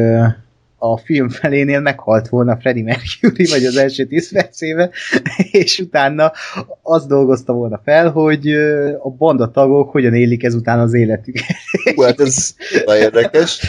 [0.83, 4.91] a film felénél meghalt volna Freddie Mercury, vagy az első tíz percébe,
[5.51, 6.33] és utána
[6.83, 8.53] azt dolgozta volna fel, hogy
[9.03, 11.57] a banda tagok hogyan élik ezután az életüket.
[11.95, 13.61] Hú, hát ez nagyon érdekes.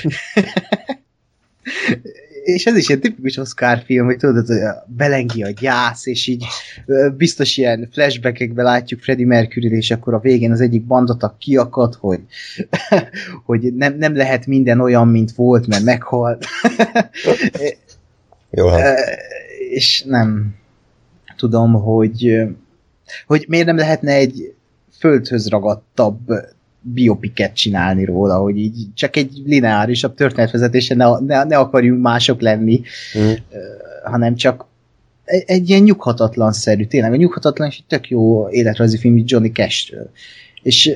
[2.53, 6.45] és ez is egy tipikus Oscar film, hogy tudod, hogy belengi a gyász, és így
[7.17, 12.21] biztos ilyen flashbackekbe látjuk Freddie mercury és akkor a végén az egyik bandatak kiakad, hogy,
[13.45, 16.45] hogy nem, nem lehet minden olyan, mint volt, mert meghalt.
[18.49, 18.99] Jó, hát.
[19.69, 20.55] És nem
[21.35, 22.41] tudom, hogy
[23.27, 24.53] hogy miért nem lehetne egy
[24.99, 26.19] földhöz ragadtabb
[26.82, 32.82] biopiket csinálni róla, hogy így csak egy lineárisabb történetvezetése ne, ne, ne akarjunk mások lenni,
[33.20, 33.32] Mm.
[34.04, 34.65] hanem csak
[35.24, 40.10] egy, egy ilyen nyughatatlan-szerű, tényleg a nyughatatlan és egy tök jó életrajzi film Johnny Cash-ről.
[40.62, 40.91] És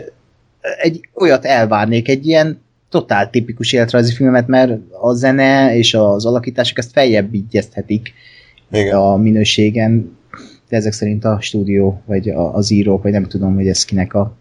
[0.82, 4.72] egy olyat elvárnék, egy ilyen totál tipikus életrajzi filmet, mert
[5.02, 8.14] a zene és az alakítások ezt feljebb ígyezthetik
[8.72, 8.96] Igen.
[8.96, 10.18] a minőségen,
[10.70, 14.36] de ezek szerint a stúdió, vagy az írók, vagy nem tudom, hogy ez kinek a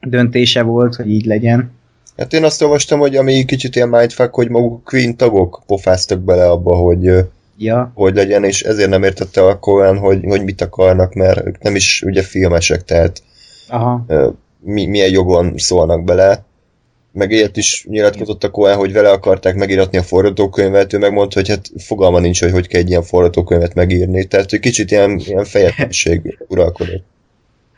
[0.00, 1.70] döntése volt, hogy így legyen.
[2.16, 6.48] Hát én azt olvastam, hogy ami kicsit ilyen mindfuck, hogy maguk Queen tagok pofáztak bele
[6.48, 7.26] abba, hogy
[7.60, 11.62] Ja, hogy legyen, és ezért nem értette a Cohen, hogy, hogy mit akarnak, mert ők
[11.62, 13.22] nem is ugye filmesek, tehát
[13.68, 14.04] aha,
[14.60, 16.44] mi, milyen jogon szólnak bele.
[17.12, 21.48] Meg ilyet is nyilatkozott a Cohen, hogy vele akarták megiratni a forgatókönyvet, ő megmondta, hogy
[21.48, 25.44] hát fogalma nincs, hogy hogy kell egy ilyen forgatókönyvet megírni, tehát hogy kicsit ilyen, ilyen
[25.44, 27.04] fejetlenség uralkodott.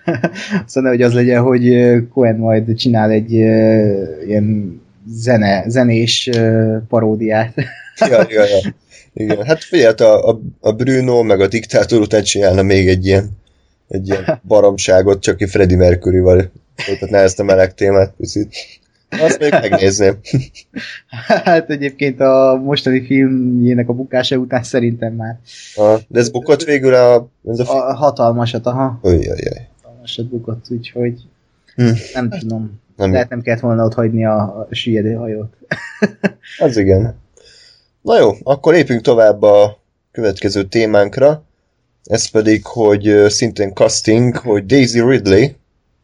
[0.67, 6.31] Szóval hogy az legyen, hogy Cohen majd csinál egy ilyen zene, zenés
[6.89, 7.55] paródiát.
[8.11, 8.75] ja, ja, ja.
[9.13, 13.31] Igen, hát figyelj, a, a, a Bruno meg a diktátor után csinálna még egy ilyen,
[13.89, 18.55] egy ilyen baromságot, csak ki Freddie Mercury-val folytatná ezt a meleg témát picit.
[19.11, 20.19] Azt még megnézném.
[21.45, 25.39] Hát egyébként a mostani filmjének a bukása után szerintem már.
[25.75, 27.29] Ha, de ez bukott végül a...
[27.49, 28.99] Ez a, a hatalmasat, aha.
[29.03, 29.69] Ujjajjaj.
[30.01, 31.21] Hatalmasat bukott, úgyhogy
[31.75, 31.91] hm.
[32.13, 32.81] nem tudom.
[32.97, 33.13] Nem.
[33.13, 35.57] Lehet nem kellett volna ott hagyni a, a süllyedő hajót.
[36.59, 37.19] Az igen.
[38.01, 39.79] Na jó, akkor lépjünk tovább a
[40.13, 41.45] következő témánkra.
[42.05, 45.49] Ez pedig, hogy szintén casting, hogy Daisy Ridley,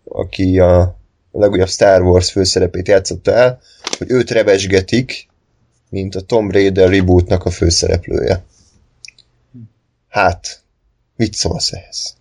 [0.04, 0.96] aki a
[1.32, 3.60] legújabb Star Wars főszerepét játszotta el,
[3.98, 5.28] hogy őt revesgetik,
[5.90, 8.44] mint a Tom Raider rebootnak a főszereplője.
[10.08, 10.62] Hát,
[11.16, 12.15] mit szólsz ehhez?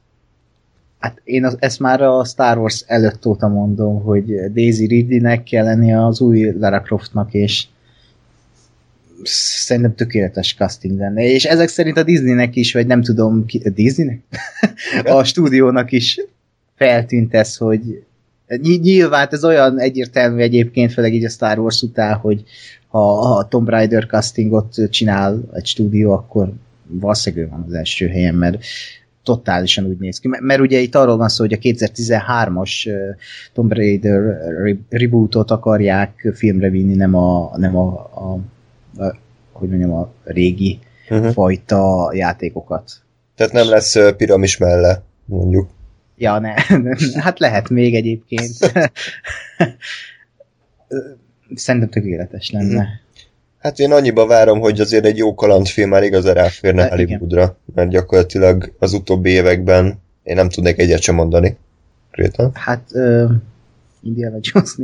[1.05, 5.63] Hát én az, ezt már a Star Wars előtt óta mondom, hogy Daisy Ridley-nek kell
[5.63, 7.65] lennie az új Lara Croftnak, és
[9.23, 11.23] szerintem tökéletes casting lenne.
[11.23, 14.19] És ezek szerint a Disneynek is, vagy nem tudom, ki, a Disneynek?
[15.03, 16.21] a stúdiónak is
[16.75, 18.03] feltűnt ez, hogy
[18.61, 22.43] nyilván ez olyan egyértelmű egyébként, főleg így a Star Wars után, hogy
[22.87, 26.53] ha a Tomb Raider castingot csinál egy stúdió, akkor
[26.87, 28.63] valószínűleg van az első helyen, mert
[29.25, 30.27] totálisan úgy néz ki.
[30.27, 32.89] Mert, mert ugye itt arról van szó, hogy a 2013-as
[33.53, 34.37] Tomb Raider
[34.89, 38.39] rebootot akarják filmre vinni, nem a, nem a, a,
[39.03, 39.15] a
[39.51, 41.31] hogy mondjam, a régi uh-huh.
[41.31, 42.91] fajta játékokat.
[43.35, 45.69] Tehát nem lesz piramis melle, mondjuk.
[46.17, 46.53] Ja, ne.
[47.23, 48.53] Hát lehet még egyébként.
[51.55, 52.81] Szerintem tökéletes lenne.
[52.81, 53.03] Mhm.
[53.65, 57.89] Hát én annyiba várom, hogy azért egy jó kalandfilm már igazán ráférne hát, Hollywoodra, mert
[57.89, 61.57] gyakorlatilag az utóbbi években én nem tudnék egyet sem mondani.
[62.11, 62.51] Kréta?
[62.53, 63.31] Hát uh,
[64.01, 64.75] Indiana jones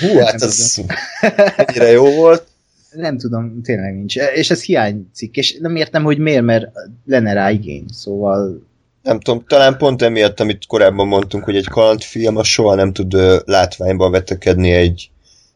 [0.00, 0.74] Hú, hát ez
[1.56, 2.46] ennyire jó volt.
[2.92, 4.16] Nem tudom, tényleg nincs.
[4.16, 6.66] És ez hiányzik, és nem értem, hogy miért, mert
[7.06, 8.66] lenne rá igény, szóval
[9.02, 13.16] nem tudom, talán pont emiatt, amit korábban mondtunk, hogy egy kalandfilm az soha nem tud
[13.44, 15.10] látványba vetekedni egy,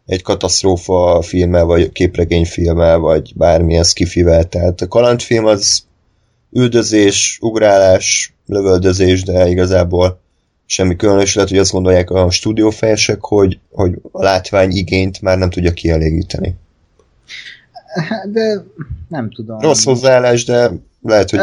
[0.07, 4.45] egy katasztrófa filmmel, vagy képregényfilmmel, vagy bármilyen skifivel.
[4.45, 5.83] Tehát a kalandfilm az
[6.51, 10.21] üldözés, ugrálás, lövöldözés, de igazából
[10.67, 11.35] semmi különös.
[11.35, 16.55] Lehet, hogy azt gondolják a stúdiófejesek, hogy, hogy a látvány igényt már nem tudja kielégíteni.
[18.33, 18.65] De
[19.09, 19.59] nem tudom.
[19.59, 20.71] Rossz hozzáállás, de
[21.03, 21.41] lehet, hogy...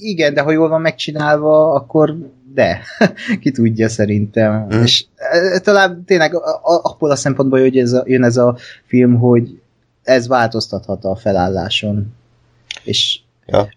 [0.00, 2.16] Igen, de ha jól van megcsinálva, akkor
[2.58, 2.82] de.
[3.42, 4.66] Ki tudja szerintem.
[4.74, 4.82] Mm.
[4.82, 6.34] És uh, talán tényleg
[6.82, 9.60] abból a szempontból, hogy ez a, jön ez a film, hogy
[10.02, 12.14] ez változtathat a felálláson.
[12.84, 13.68] És ja.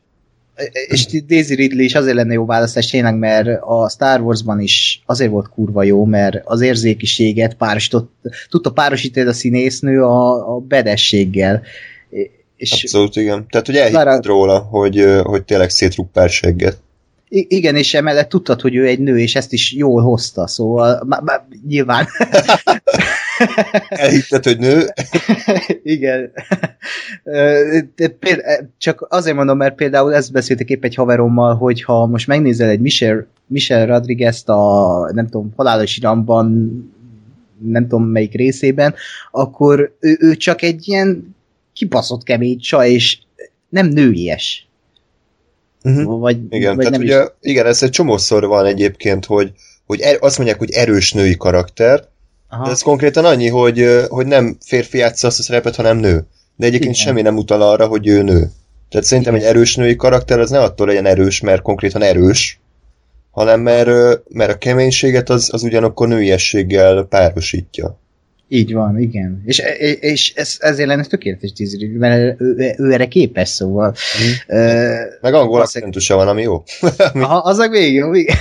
[0.87, 5.31] És Daisy Ridley is azért lenne jó választás tényleg, mert a Star Warsban is azért
[5.31, 8.11] volt kurva jó, mert az érzékiséget párosított,
[8.49, 11.61] tudta párosítani a színésznő a, a bedességgel.
[12.55, 13.45] És Abszolút, igen.
[13.49, 14.19] Tehát, hogy elhitted Lara...
[14.23, 16.77] róla, hogy, hogy tényleg szétrúg pár segget.
[17.33, 21.19] Igen, és emellett tudtad, hogy ő egy nő, és ezt is jól hozta, szóval má,
[21.23, 22.07] má, nyilván.
[23.89, 24.85] Elhitted, hogy nő?
[25.83, 26.31] igen.
[28.19, 32.69] Például, csak azért mondom, mert például ezt beszéltek épp egy haverommal, hogy ha most megnézel
[32.69, 36.71] egy Michel, Michel Rodriguez-t a, nem tudom, halálos iramban,
[37.65, 38.93] nem tudom melyik részében,
[39.31, 41.35] akkor ő, ő csak egy ilyen
[41.73, 43.19] kibaszott kemény csaj, és
[43.69, 44.69] nem nőies.
[45.83, 46.19] Uh-huh.
[46.19, 47.29] Vagy, igen, vagy tehát nem ugye, is...
[47.41, 49.51] igen, ez egy csomószor van egyébként, hogy,
[49.85, 52.03] hogy er, azt mondják, hogy erős női karakter,
[52.49, 52.63] Aha.
[52.63, 56.25] de ez konkrétan annyi, hogy, hogy nem férfi játsza azt a szerepet, hanem nő.
[56.55, 57.05] De egyébként igen.
[57.05, 58.51] semmi nem utal arra, hogy ő nő.
[58.89, 59.47] Tehát szerintem igen.
[59.47, 62.59] egy erős női karakter az ne attól legyen erős, mert konkrétan erős,
[63.31, 68.00] hanem mert, mert a keménységet az, az ugyanakkor nőiességgel párosítja.
[68.53, 69.41] Így van, igen.
[69.45, 69.61] És,
[69.99, 73.87] és ez, ezért lenne tökéletes tízri, mert ő, ő, ő erre képes, szóval.
[73.87, 74.57] Mm.
[74.57, 76.63] Uh, meg angol akcentusa van, ami jó.
[77.13, 78.35] Aha, az meg még jó, igen.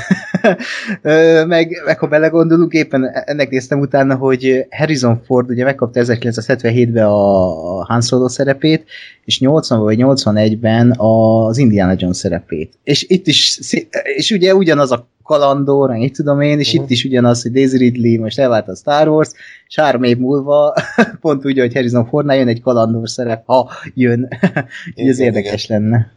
[1.47, 7.85] meg, meg ha belegondolunk, éppen ennek néztem utána, hogy Harrison Ford ugye megkapta 1977-ben a
[7.85, 8.85] Han Solo szerepét,
[9.25, 12.73] és 80 vagy 81-ben az Indiana Jones szerepét.
[12.85, 13.59] És itt is,
[14.03, 16.85] és ugye ugyanaz a kalandor, meg így tudom én, és uh-huh.
[16.85, 19.31] itt is ugyanaz, hogy Daisy Ridley most elvált a Star Wars,
[19.67, 20.75] és három év múlva
[21.21, 24.29] pont úgy, hogy Harrison Fordnál jön egy kalandor szerep, ha jön.
[24.95, 25.81] így ez érdekes igen.
[25.81, 26.13] lenne.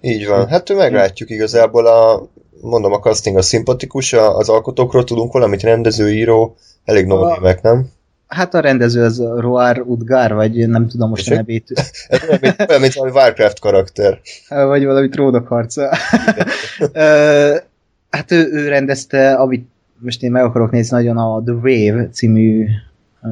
[0.00, 0.48] Így van.
[0.48, 2.28] Hát meglátjuk igazából a
[2.60, 7.86] mondom, a casting a szimpatikus, az alkotókról tudunk valamit, rendezőíró, elég no meg, nem?
[8.26, 11.66] Hát a rendező az Roar Udgar, vagy nem tudom most a nevét.
[12.08, 14.20] Ez olyan, mint, olyan, mint valami Warcraft karakter.
[14.48, 15.90] Vagy valami trónok harca.
[18.12, 22.66] Hát ő, ő rendezte, amit most én meg akarok nézni nagyon a The Wave című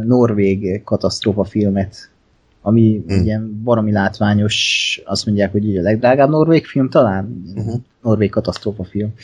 [0.04, 2.10] norvég katasztrófa filmet,
[2.62, 3.24] ami Hmm.
[3.24, 7.74] ilyen baromi látványos, azt mondják, hogy így a legdrágább norvég film talán, Uh-huh.
[8.02, 9.14] norvég katasztrófa film.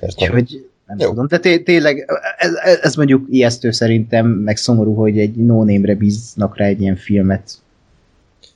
[0.00, 1.08] Úgyhogy nem Jó.
[1.08, 2.06] tudom, de té- tényleg
[2.38, 6.80] ez, ez, ez mondjuk ijesztő szerintem, meg szomorú, hogy egy no name-re bíznak rá egy
[6.80, 7.52] ilyen filmet.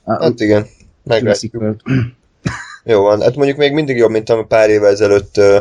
[0.04, 0.64] A, Hát igen,
[1.04, 1.76] meglátjuk.
[2.84, 5.56] Jó van, hát mondjuk még mindig jobb, mint ami pár évvel ezelőtt uh,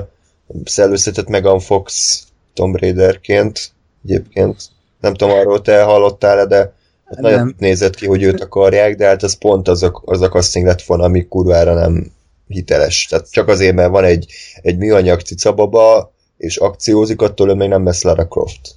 [0.64, 2.22] szellőztetett Megan Fox
[2.54, 3.72] Tomb Raiderként
[4.04, 4.70] egyébként.
[5.00, 6.74] Nem tudom, arról te hallottál-e, de
[7.06, 7.56] hát nagyon Nem.
[7.58, 10.82] nézett ki, hogy őt akarják, de hát az pont az a, az a casting lett
[10.82, 12.12] volna, ami kurvára nem
[12.48, 13.06] hiteles.
[13.06, 14.32] Tehát csak azért, mert van egy,
[14.62, 18.76] egy műanyag cicababa, és akciózik, attól ő még nem lesz Lara Croft.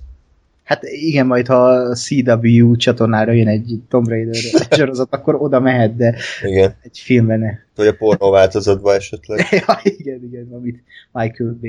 [0.68, 4.34] Hát igen, majd ha a CW csatornára jön egy Tomb Raider
[4.70, 7.50] sorozat, akkor oda mehet, de Igen, egy filmben ne.
[7.74, 9.46] vagy a pornó változatban esetleg.
[9.66, 11.66] ja, igen, igen, amit Michael B.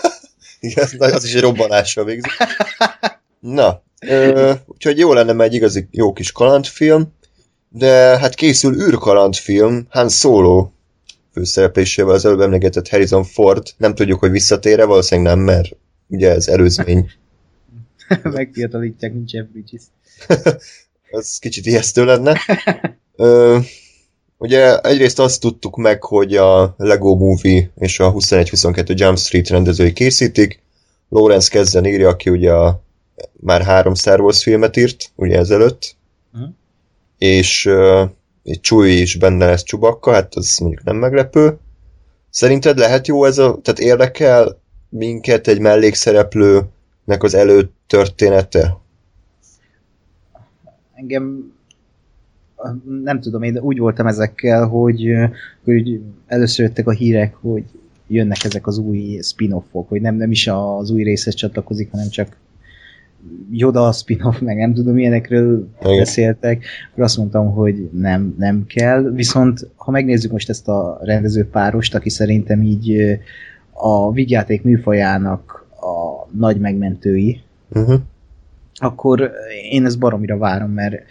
[0.60, 2.32] Igen, az is egy robbanással végzik.
[3.40, 7.12] Na, ö, úgyhogy jó lenne egy igazi jó kis kalandfilm,
[7.68, 10.70] de hát készül űrkalandfilm, Han Solo
[11.32, 13.66] főszereplésével az előbb emlegetett Harrison Ford.
[13.76, 15.76] Nem tudjuk, hogy visszatér-e, valószínűleg nem, mert
[16.08, 17.10] ugye ez előzmény.
[18.22, 19.82] Megfiatalítják, mint Jeff Bridges.
[21.10, 22.38] Az kicsit ijesztő lenne.
[23.16, 23.58] Ö,
[24.38, 29.92] ugye egyrészt azt tudtuk meg, hogy a Lego Movie és a 21-22 Jump Street rendezői
[29.92, 30.62] készítik.
[31.08, 32.82] Lawrence Kezzen írja, aki ugye a,
[33.32, 35.96] már három Star Wars filmet írt, ugye ezelőtt.
[36.32, 36.44] Mhm.
[37.18, 38.08] És uh,
[38.44, 41.58] egy Chewie is benne lesz Csubakka, hát az mondjuk nem meglepő.
[42.30, 45.58] Szerinted lehet jó ez a, tehát érdekel minket egy
[47.04, 48.82] mellékszereplőnek az előtörténete?
[50.94, 51.52] engem
[53.02, 55.12] nem tudom, én úgy voltam ezekkel, hogy,
[55.64, 57.64] hogy először jöttek a hírek, hogy
[58.06, 62.36] jönnek ezek az új spin-offok, hogy nem, nem is az új részhez csatlakozik, hanem csak
[63.50, 65.98] Yoda spin-off, meg nem tudom, ilyenekről Igen.
[65.98, 69.10] beszéltek, akkor azt mondtam, hogy nem, nem kell.
[69.10, 73.18] Viszont, ha megnézzük most ezt a rendező párost, aki szerintem így
[73.72, 75.63] a vigyáték műfajának
[76.38, 77.40] nagy megmentői,
[77.72, 78.00] Uh-huh.
[78.74, 79.30] akkor
[79.70, 81.02] én ezt baromira várom, mert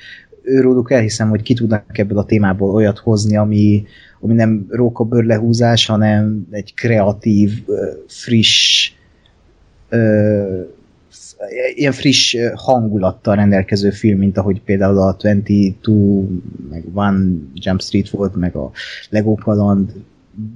[0.42, 3.86] őróluk elhiszem, hogy ki tudnak ebből a témából olyat hozni, ami,
[4.20, 7.64] ami nem rókabőrlehúzás, hanem egy kreatív,
[8.08, 8.92] friss,
[9.90, 10.62] ö,
[11.76, 16.28] ilyen friss hangulattal rendelkező film, mint ahogy például a 22,
[16.70, 18.72] meg One Jump Street volt, meg a
[19.10, 19.92] Lego Kaland,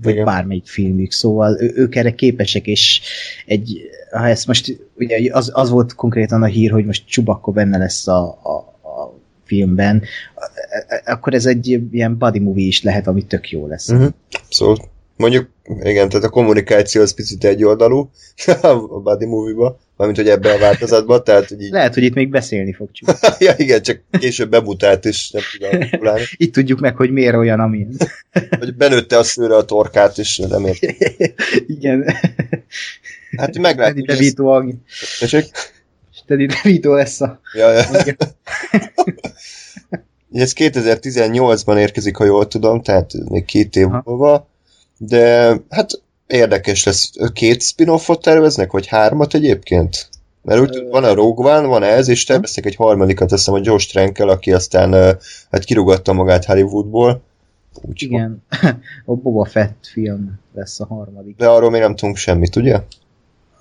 [0.01, 0.25] vagy Igen.
[0.25, 3.01] bármelyik filmük, szóval ő, ők erre képesek, és
[3.45, 7.77] egy, ha ezt most, ugye az, az volt konkrétan a hír, hogy most Csubakko benne
[7.77, 8.55] lesz a, a,
[8.89, 9.13] a
[9.43, 10.03] filmben,
[11.05, 13.89] akkor ez egy ilyen body movie is lehet, ami tök jó lesz.
[13.89, 14.09] Uh-huh.
[14.49, 14.77] Szóval
[15.15, 18.09] mondjuk, igen, tehát a kommunikáció az picit egy oldalú
[18.61, 22.29] a body movie-ba, mármint hogy ebben a változatban, tehát hogy így, Lehet, hogy itt még
[22.29, 23.27] beszélni fog Csubakko.
[23.43, 25.43] ja igen, csak később bemutált és nem
[25.91, 26.15] tudom.
[26.37, 27.95] Itt tudjuk meg, hogy miért olyan, amilyen.
[28.59, 30.79] Vagy benőtte a szőre a torkát, és nem ért.
[31.67, 32.03] Igen.
[33.37, 34.17] Hát Teddy meglátjuk, hogy ez...
[34.17, 34.65] DeVito, a-
[35.19, 35.45] Tessék?
[36.25, 37.39] Teddy DeVito lesz a...
[37.53, 37.83] Ja, ja.
[40.31, 44.49] Ez 2018-ban érkezik, ha jól tudom, tehát még két év múlva,
[44.97, 47.11] de hát érdekes lesz.
[47.33, 50.09] Két spin-offot terveznek, vagy hármat egyébként?
[50.41, 53.63] Mert úgy van a Rogue One, van ez, és terveztek egy harmadikat, azt hiszem a
[53.63, 54.93] Josh Trankel, aki aztán
[55.51, 57.21] hát kirugatta magát Hollywoodból.
[57.81, 58.43] Úgy, Igen.
[59.05, 61.35] A Boba Fett film lesz a harmadik.
[61.35, 62.81] De arról még nem tudunk semmit, ugye?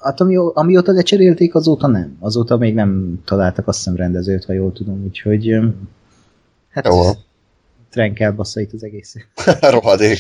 [0.01, 2.17] Hát ami, amióta lecserélték, azóta nem.
[2.21, 5.59] Azóta még nem találtak azt hiszem rendezőt, ha jól tudom, úgyhogy
[6.69, 7.03] hát Jó.
[7.91, 9.15] trenkel bassza itt az egész.
[9.61, 10.19] Rohadék.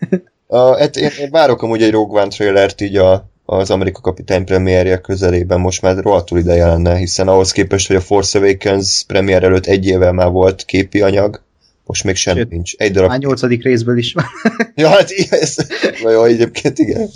[0.46, 4.44] A, hát én, én várok amúgy egy Rogue One trailert így a, az Amerika Kapitány
[4.44, 9.42] premierje közelében, most már rohadtul ideje lenne, hiszen ahhoz képest, hogy a Force Awakens premier
[9.44, 11.42] előtt egy évvel már volt képi anyag,
[11.86, 12.74] most még semmi Sőt, nincs.
[12.76, 13.08] Egy darab.
[13.08, 14.24] Már nyolcadik részből is van.
[14.76, 15.56] Ja, hát ez,
[16.02, 17.08] jó, egyébként igen.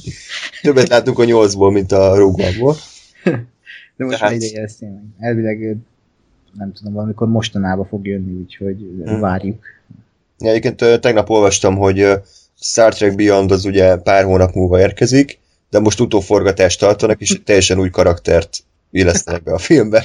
[0.62, 2.76] Többet látunk a nyolcból, mint a One-ból.
[3.24, 5.02] De most Tehát- már ideje tényleg.
[5.18, 5.76] Elvileg
[6.58, 9.20] nem tudom, valamikor mostanában fog jönni, úgyhogy Hmm.
[9.20, 9.64] várjuk.
[10.38, 12.06] Ja, egyébként tegnap olvastam, hogy
[12.60, 15.38] Star Trek Beyond az ugye pár hónap múlva érkezik,
[15.70, 18.58] de most utóforgatást tartanak, és teljesen új karaktert
[18.90, 20.04] illesztenek be a filmbe.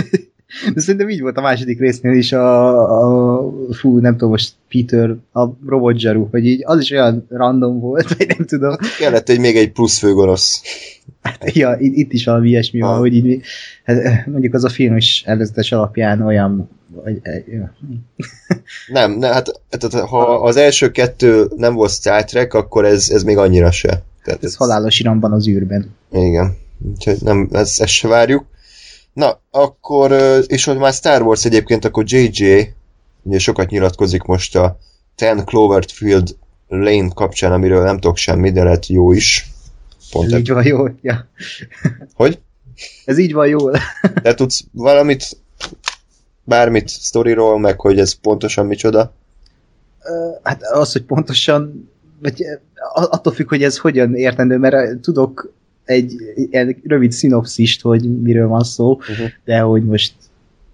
[0.74, 5.16] De szerintem így volt a második résznél is a, a fú, nem tudom, most Peter,
[5.32, 8.76] a robot zsaru, hogy így az is olyan random volt, vagy nem tudom.
[8.98, 10.62] Kellett egy még egy plusz főgonosz.
[11.22, 12.98] Hát, ja, itt, itt is valami ilyesmi van, Ah.
[12.98, 13.42] hogy így,
[13.84, 17.74] hát, mondjuk az a film is előzetes alapján olyan, vagy, ja.
[18.92, 23.22] Nem, ne, hát, hát ha az első kettő nem volt Star Trek, akkor ez, ez
[23.22, 24.02] még annyira se.
[24.24, 25.94] Tehát ez halálos iramban az űrben.
[26.12, 26.56] Igen.
[26.90, 28.44] úgyhogy nem, ezt, ezt se várjuk.
[29.12, 30.12] Na, akkor,
[30.46, 32.72] és hogy már Star Wars egyébként, akkor JJ
[33.22, 34.78] ugye sokat nyilatkozik most a
[35.14, 36.36] Ten Cloverfield
[36.68, 39.50] Lane kapcsán, amiről nem tudok semmi, de lehet jó is.
[40.10, 41.28] Pont Ez így van jól, ja.
[42.14, 42.40] Hogy?
[43.04, 43.76] Ez így van jól.
[44.22, 45.36] De tudsz valamit,
[46.44, 49.12] bármit sztoriról, meg hogy ez pontosan micsoda?
[50.42, 51.90] Hát az, hogy pontosan,
[52.20, 52.44] vagy
[52.92, 55.52] attól függ, hogy ez hogyan értendő, mert tudok
[55.90, 56.12] egy,
[56.50, 59.26] egy rövid szinopszist, hogy miről van szó, uh-huh.
[59.44, 60.12] de hogy most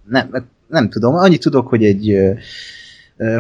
[0.09, 2.19] nem, nem tudom, annyit tudok, hogy egy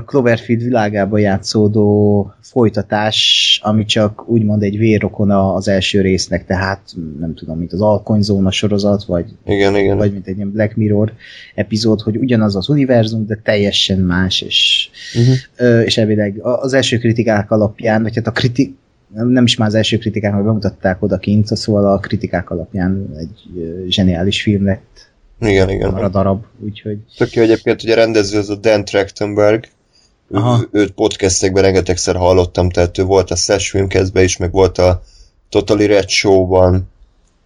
[0.06, 6.80] Cloverfield világába játszódó folytatás, ami csak úgymond egy vérrokona az első résznek, tehát
[7.20, 9.96] nem tudom, mint az Alkonyzóna sorozat, vagy, igen, igen.
[9.96, 11.12] vagy mint egy ilyen Black Mirror
[11.54, 15.84] epizód, hogy ugyanaz az univerzum, de teljesen más, és, uh-huh.
[15.84, 18.74] és elvileg az első kritikák alapján, vagy hát a kritik,
[19.14, 24.42] nem is már az első kritikák, mert bemutatták odakint, szóval a kritikák alapján egy zseniális
[24.42, 25.10] film lett.
[25.40, 25.94] Igen, igen.
[25.94, 26.98] A darab, úgyhogy...
[27.16, 29.64] Tök jó egyébként, hogy a rendező az a Dan Trachtenberg,
[30.30, 30.38] ő,
[30.70, 35.02] őt podcastekben rengetegszer hallottam, tehát ő volt a Slash Filmkezben is, meg volt a
[35.48, 36.88] Totally Red Show-ban,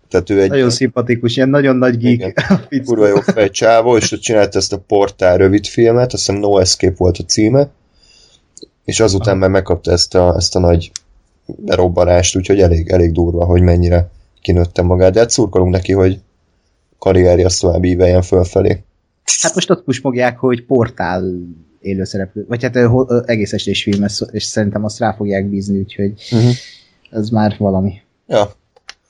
[0.08, 0.48] tehát ő egy...
[0.48, 2.52] Nagyon szimpatikus, ilyen nagyon nagy geek.
[2.84, 6.58] Kurva jó fej csávó, és ő csinált ezt a portál rövid filmet, azt hiszem No
[6.58, 7.70] Escape volt a címe,
[8.84, 10.90] és azután már megkapta ezt a, ezt a nagy
[11.58, 14.10] berobbanást, úgyhogy elég, elég durva, hogy mennyire
[14.42, 16.20] kinőtte magát, de hát szurkolunk neki, hogy
[16.98, 18.84] karrierje azt tovább íveljen fölfelé.
[19.40, 21.24] Hát most ott pusmogják, hogy portál
[21.80, 22.76] élőszereplő, vagy hát
[23.26, 26.52] egész estés film, és szerintem azt rá fogják bízni, úgyhogy uh-huh.
[27.10, 27.92] ez már valami.
[28.28, 28.52] Ja.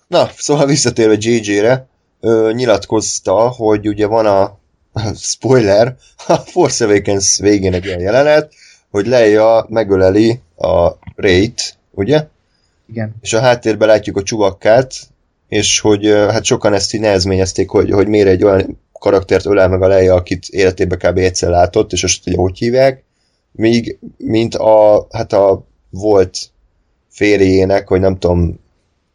[0.07, 1.89] Na, szóval visszatérve JJ-re,
[2.53, 4.59] nyilatkozta, hogy ugye van a
[5.15, 8.53] spoiler, a Force Awakens végén egy olyan jelenet,
[8.91, 12.27] hogy Leia megöleli a Rayt, ugye?
[12.89, 13.15] Igen.
[13.21, 14.95] És a háttérben látjuk a csuvakkát,
[15.49, 19.83] és hogy hát sokan ezt így nehezményezték, hogy, hogy miért egy olyan karaktert ölel meg
[19.83, 21.19] a Leia, akit életében kb.
[21.19, 23.05] egyszer látott, és azt ugye hogy hívják,
[23.53, 26.39] míg mint a, hát a volt
[27.09, 28.61] férjének, vagy nem tudom,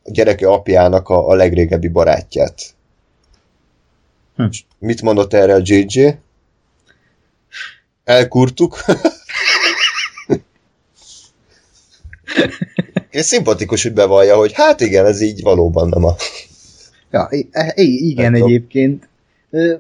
[0.03, 2.61] a gyereke apjának a, a legrégebbi barátját.
[4.35, 4.45] Hm.
[4.79, 6.07] Mit mondott erre a JJ?
[8.03, 8.77] Elkurtuk.
[13.09, 16.15] Én szimpatikus, hogy bevallja, hogy hát igen, ez így valóban nem a...
[17.11, 17.29] Ja,
[17.75, 19.09] igen nem egyébként.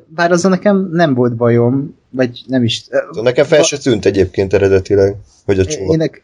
[0.07, 2.85] Bár azon nekem nem volt bajom, vagy nem is...
[3.21, 5.93] Nekem fel se tűnt egyébként eredetileg, hogy a csóval.
[5.93, 6.23] Ének,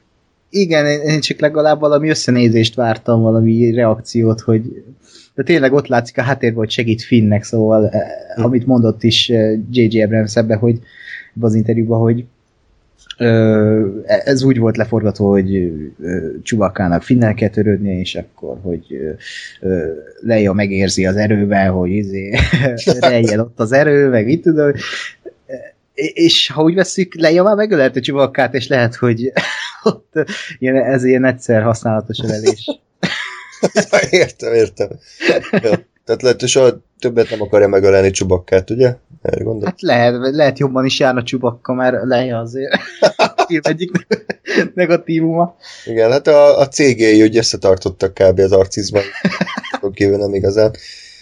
[0.50, 4.84] igen, én csak legalább valami összenézést vártam, valami reakciót, hogy
[5.36, 7.90] de tényleg ott látszik a háttérben, hogy segít Finnnek, szóval
[8.36, 8.44] hm.
[8.44, 9.30] amit mondott is
[9.72, 10.02] J.J.
[10.02, 10.80] Abrams ebbe, hogy
[11.40, 12.26] az interjúban, hogy
[14.06, 15.72] ez úgy volt leforgatva, hogy
[16.44, 19.16] Csubakának finnel kell törődnie, és akkor, hogy
[20.20, 22.38] Leia megérzi az erővel, hogy izé,
[23.00, 24.72] rejjen ott az erő, meg itt tudom.
[25.94, 29.32] És ha úgy veszik, Leia már megölelte Csubakát, és lehet, hogy
[29.84, 30.14] ott
[30.60, 32.80] ilyen, ez ilyen egyszer használatos ölelés.
[34.10, 34.90] értem, értem.
[35.52, 35.90] Ja.
[36.06, 38.96] Tehát lehet, hogy soha többet nem akarja megölelni Csubakkát, ugye?
[39.22, 39.66] Erre gondol?
[39.66, 42.72] Hát lehet, lehet jobban is járna Csubakka, mert leje azért
[43.62, 43.92] egyik
[44.74, 45.56] negatívuma.
[45.86, 48.40] Igen, hát a, a cégéi úgy összetartottak kb.
[48.40, 49.04] az arcizban.
[49.94, 50.72] kívül nem igazán.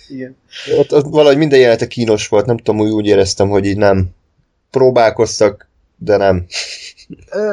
[0.10, 0.36] Igen.
[0.78, 4.10] Ott, ott valahogy minden jelenete kínos volt, nem tudom, úgy, úgy éreztem, hogy így nem
[4.70, 6.46] próbálkoztak, de nem.
[7.32, 7.52] Ö,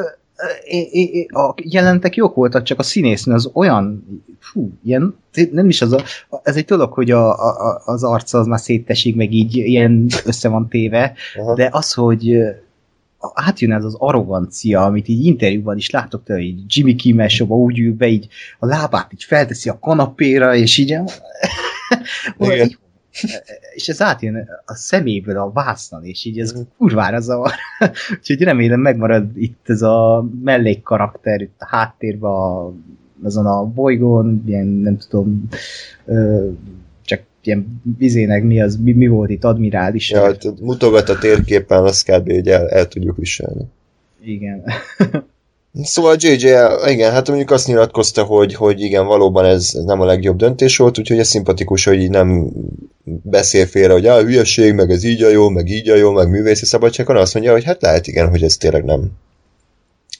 [1.29, 4.05] a jelentek jók voltak, csak a színésznő az olyan,
[4.39, 5.15] fú, ilyen,
[5.51, 6.03] nem is az a,
[6.43, 10.49] ez egy dolog, hogy a, a, az arca az már széttesik, meg így ilyen össze
[10.49, 11.53] van téve, Aha.
[11.53, 12.37] de az, hogy
[13.33, 17.93] átjön ez az arrogancia, amit így interjúban is látok tőle, hogy Jimmy Kimmel úgy ül
[17.93, 18.27] be, így
[18.59, 20.97] a lábát így felteszi a kanapéra, és így,
[22.39, 22.77] így
[23.73, 27.51] és ez átjön a szeméből a vásznan, és így ez kurvára zavar.
[28.17, 32.73] Úgyhogy remélem megmarad itt ez a mellékkarakter itt a háttérben, a,
[33.23, 35.47] azon a bolygón, ilyen nem tudom,
[36.05, 36.49] ö,
[37.01, 40.09] csak ilyen vizének mi az, mi, mi volt itt, admirális.
[40.09, 42.47] Ja, hát mutogat a térképen, azt kb.
[42.47, 43.65] el, el tudjuk viselni.
[44.21, 44.63] Igen.
[45.83, 46.47] Szóval JJ,
[46.87, 50.99] igen, hát mondjuk azt nyilatkozta, hogy, hogy igen, valóban ez nem a legjobb döntés volt,
[50.99, 52.51] úgyhogy ez szimpatikus, hogy így nem
[53.03, 56.29] beszél félre, hogy á, hülyeség, meg ez így a jó, meg így a jó, meg
[56.29, 59.11] művészi szabadság, hanem azt mondja, hogy hát lehet igen, hogy ez tényleg nem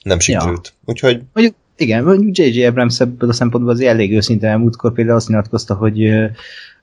[0.02, 0.72] nem sikerült.
[0.74, 0.92] Ja.
[0.92, 1.22] Úgyhogy...
[1.32, 2.64] Mondjuk, igen, mondjuk J.J.
[2.64, 6.10] Abrams ebből a szempontból az elég őszinte, múltkor például azt nyilatkozta, hogy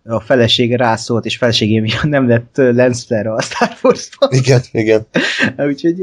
[0.08, 4.30] a felesége rászólt, és feleségé miatt nem lett Lensflare a Star Wars-ban.
[4.32, 5.08] Igen, igen.
[5.70, 5.98] Úgyhogy,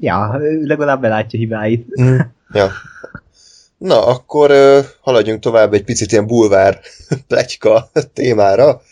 [0.00, 2.00] ja, legalább belátja hibáit.
[2.00, 2.18] Mm,
[2.52, 2.70] ja.
[3.78, 4.52] Na, akkor
[5.00, 6.80] haladjunk tovább egy picit ilyen bulvár
[7.28, 8.82] pletyka témára,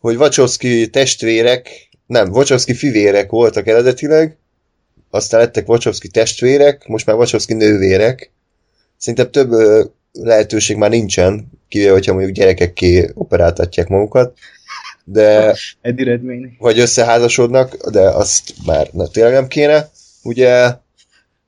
[0.00, 4.38] hogy Wachowski testvérek, nem, Wachowski fivérek voltak eredetileg,
[5.10, 8.32] aztán lettek Wachowski testvérek, most már Wachowski nővérek.
[8.96, 9.50] Szerintem több
[10.14, 14.38] lehetőség már nincsen, kivéve, hogyha mondjuk gyerekekké operáltatják magukat,
[15.04, 16.56] de Egy eredmény.
[16.58, 19.90] vagy összeházasodnak, de azt már ne, tényleg nem kéne.
[20.22, 20.72] Ugye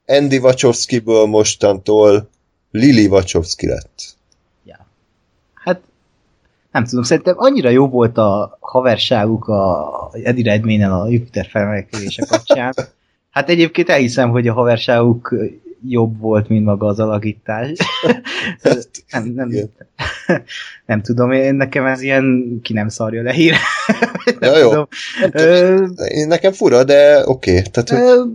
[0.06, 2.28] Andy Wachowskiből mostantól
[2.70, 4.14] Lily Wachowski lett.
[5.54, 5.80] Hát
[6.72, 12.74] nem tudom, szerintem annyira jó volt a haverságuk a Eddie Redmayne a Jupiter felmelkedése kapcsán.
[13.30, 15.34] Hát egyébként elhiszem, hogy a haverságuk
[15.84, 17.70] jobb volt, mint maga az alakítás.
[19.10, 19.70] nem, nem, Igen.
[20.86, 23.54] nem tudom, én nekem ez ilyen ki nem szarja le hír.
[24.40, 24.68] nem Ja, jó.
[24.68, 24.88] tudom.
[25.20, 25.46] Nem tudom,
[25.98, 27.50] Ö, Én nekem fura, de oké.
[27.50, 27.62] Okay.
[27.70, 28.30] Tehát, hogy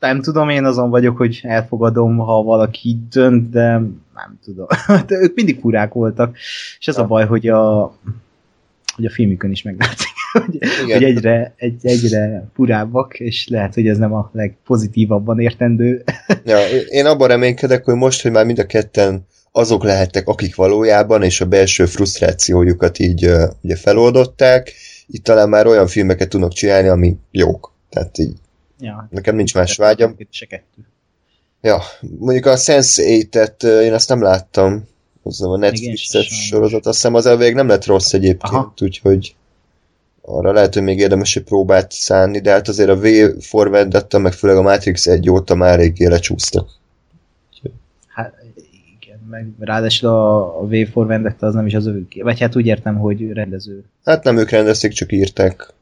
[0.00, 3.68] nem tudom, én azon vagyok, hogy elfogadom, ha valaki így dönt, de
[4.14, 4.66] nem tudom.
[5.06, 6.36] De ők mindig furák voltak,
[6.78, 7.94] és ez a baj, hogy a,
[8.94, 10.98] hogy a filmükön is meglátszik, hogy, Igen.
[10.98, 16.04] hogy egyre, egy, egyre furábbak, és lehet, hogy ez nem a legpozitívabban értendő.
[16.44, 21.22] ja, én abban reménykedek, hogy most, hogy már mind a ketten azok lehettek, akik valójában,
[21.22, 24.72] és a belső frusztrációjukat így uh, ugye feloldották,
[25.06, 27.72] itt talán már olyan filmeket tudnak csinálni, ami jók.
[27.90, 28.32] Tehát így
[28.78, 30.16] Ja, nekem nincs más vágyam.
[30.30, 30.86] Se kettő.
[31.60, 31.80] Ja,
[32.18, 34.88] mondjuk a Sense8-et uh, én azt nem láttam.
[35.26, 38.74] Az a Netflixes sorozat, azt hiszem az elvég nem lett rossz egyébként, Aha.
[38.80, 39.34] úgyhogy
[40.22, 43.06] arra lehet, hogy még érdemes egy próbát szánni, de hát azért a V
[43.40, 46.68] for Vendetta, meg főleg a Matrix 1 óta már eléggé lecsúsztak.
[48.06, 48.34] Hát
[49.00, 52.22] igen, meg ráadásul a, a V for Vendetta az nem is az ők.
[52.22, 53.84] Vagy hát úgy értem, hogy rendező.
[54.04, 55.72] Hát nem ők rendezték, csak írták.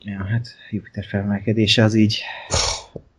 [0.00, 2.22] Ja, hát Jupiter felmelkedése az így,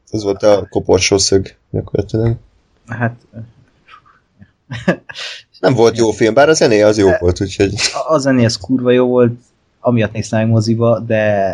[0.10, 2.36] Ez volt a koporsószög gyakorlatilag.
[2.88, 3.16] hát
[5.60, 8.92] Nem volt jó film, bár a zenéje az jó volt, úgyhogy a- a az kurva
[8.92, 9.34] jó volt,
[9.80, 11.54] amiatt néztem meg moziba, de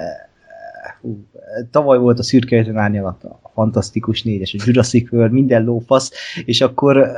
[1.01, 1.25] hú,
[1.71, 6.11] tavaly volt a szürke árnyalat, a Fantasztikus négyes, a Jurassic World, minden lófasz,
[6.45, 7.11] és akkor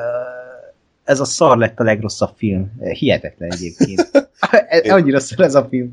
[1.03, 2.71] ez a szar lett a legrosszabb film.
[2.79, 4.11] Hihetetlen egyébként.
[4.89, 5.91] Annyira szar ez a film.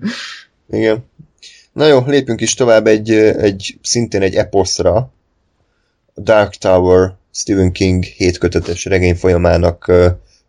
[0.71, 1.05] igen.
[1.73, 5.11] Na jó, lépjünk is tovább egy, egy szintén egy eposzra.
[6.17, 9.93] Dark Tower Stephen King hétkötetes regény folyamának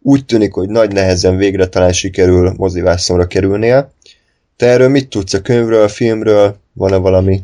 [0.02, 3.92] úgy tűnik, hogy nagy nehezen végre talán sikerül mozivászomra kerülnie.
[4.56, 6.56] Te erről mit tudsz a könyvről, a filmről?
[6.74, 7.42] Van-e valami?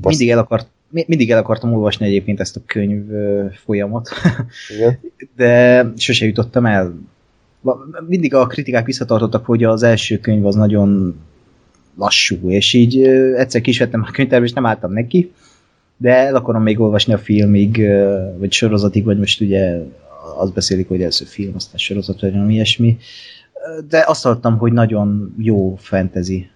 [0.00, 0.18] Basz...
[0.18, 4.08] Mindig el, akart, mi- mindig el akartam olvasni egyébként ezt a könyv ö, folyamot,
[4.74, 5.00] Igen?
[5.36, 6.98] de sose jutottam el.
[8.06, 11.20] Mindig a kritikák visszatartottak, hogy az első könyv az nagyon
[11.96, 13.02] lassú, és így
[13.36, 15.32] egyszer ki is vettem a könyvtárba, és nem álltam neki,
[16.00, 17.82] de el akarom még olvasni a filmig,
[18.38, 19.78] vagy sorozatig, vagy most ugye
[20.36, 22.98] azt beszélik, hogy először film, aztán sorozat, vagy valami ilyesmi.
[23.88, 26.50] De azt hallottam, hogy nagyon jó fantasy.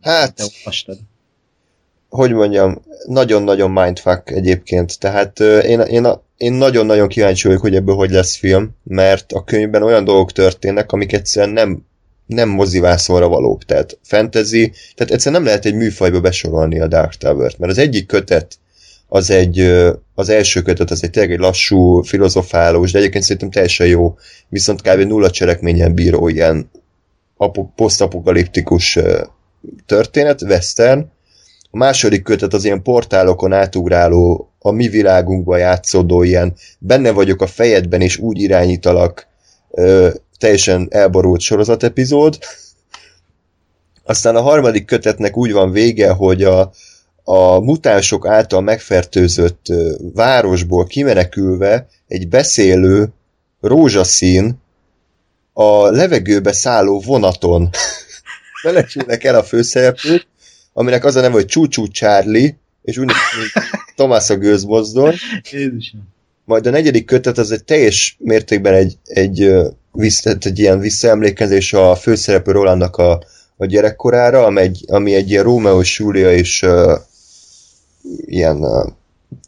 [0.00, 0.98] Hát, Te olvastad.
[2.08, 4.98] hogy mondjam, nagyon-nagyon mindfuck egyébként.
[4.98, 9.82] Tehát én, én, én nagyon-nagyon kíváncsi vagyok, hogy ebből hogy lesz film, mert a könyvben
[9.82, 11.84] olyan dolgok történnek, amik egyszerűen nem,
[12.34, 13.64] nem mozivászonra valók.
[13.64, 18.06] Tehát fantasy, tehát egyszerűen nem lehet egy műfajba besorolni a Dark Tower-t, mert az egyik
[18.06, 18.58] kötet
[19.12, 19.60] az egy,
[20.14, 24.16] az első kötet az egy tényleg egy lassú, filozofálós, de egyébként szerintem teljesen jó,
[24.48, 25.00] viszont kb.
[25.00, 26.70] nulla cselekményen bíró ilyen
[27.36, 28.98] apo- posztapokaliptikus
[29.86, 31.10] történet, western,
[31.70, 37.46] a második kötet az ilyen portálokon átugráló, a mi világunkba játszódó ilyen, benne vagyok a
[37.46, 39.26] fejedben és úgy irányítalak,
[40.40, 42.38] teljesen elborult sorozatepizód.
[44.04, 46.72] Aztán a harmadik kötetnek úgy van vége, hogy a,
[47.24, 49.66] a mutánsok által megfertőzött
[50.14, 53.12] városból kimenekülve egy beszélő
[53.60, 54.58] rózsaszín
[55.52, 57.70] a levegőbe szálló vonaton
[58.64, 60.26] menekülnek el a főszereplők,
[60.72, 63.18] aminek az a neve, hogy Csúcsú Charlie, és úgy mint
[63.96, 65.14] Tomás a gőzmozdony.
[65.50, 66.08] Jézusom.
[66.44, 69.52] Majd a negyedik kötet az egy teljes mértékben egy, egy,
[69.92, 73.22] vissz, tehát egy ilyen visszaemlékezés a főszereplő Rolandnak a,
[73.56, 76.92] a gyerekkorára, ami egy, ami egy ilyen Rómeó és Júlia és uh,
[78.26, 78.92] ilyen uh,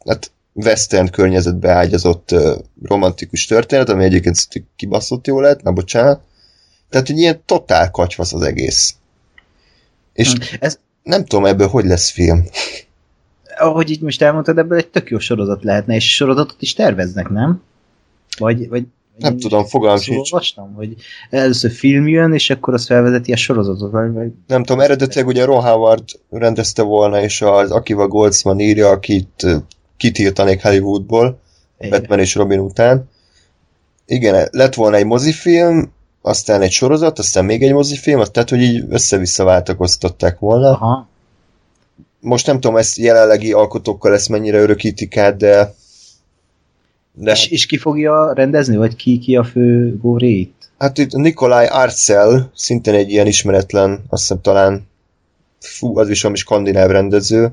[0.07, 6.21] hát western környezetbe ágyazott uh, romantikus történet, ami egyébként kibaszott jó lett, na bocsánat.
[6.91, 8.95] Tehát, hogy ilyen totál kacsvasz az egész.
[10.13, 12.45] És Ez, nem tudom ebből, hogy lesz film.
[13.59, 17.63] ahogy így most elmondtad, ebből egy tök jó sorozat lehetne, és sorozatot is terveznek, nem?
[18.39, 18.85] Vagy, vagy
[19.19, 20.33] Nem tudom, fogalmam szóval sincs.
[20.33, 20.95] olvastam, hogy
[21.31, 25.45] először film jön, és akkor azt felvezeti a sorozatot, vagy, vagy Nem tudom, eredetileg ugye
[25.45, 29.47] Ron Howard rendezte volna, és az Akiva Goldsman írja, akit
[29.97, 31.41] kitiltanék Hollywoodból
[31.91, 33.09] Batman és Robin után.
[34.07, 35.93] Igen, lett volna egy mozifilm,
[36.23, 40.71] aztán egy sorozat, aztán még egy mozifilm, tehát hogy így össze-vissza váltakoztatták volna.
[40.71, 41.09] Aha.
[42.21, 45.75] Most nem tudom, ezt jelenlegi alkotókkal ezt mennyire örökítik át, de...
[47.13, 47.31] de...
[47.31, 50.71] És, és ki fogja rendezni, vagy ki, ki a fő góri itt?
[50.79, 54.87] Hát itt Nikolaj Arcel, szintén egy ilyen ismeretlen, azt hiszem talán
[55.61, 57.53] fú, az is valami skandináv rendező.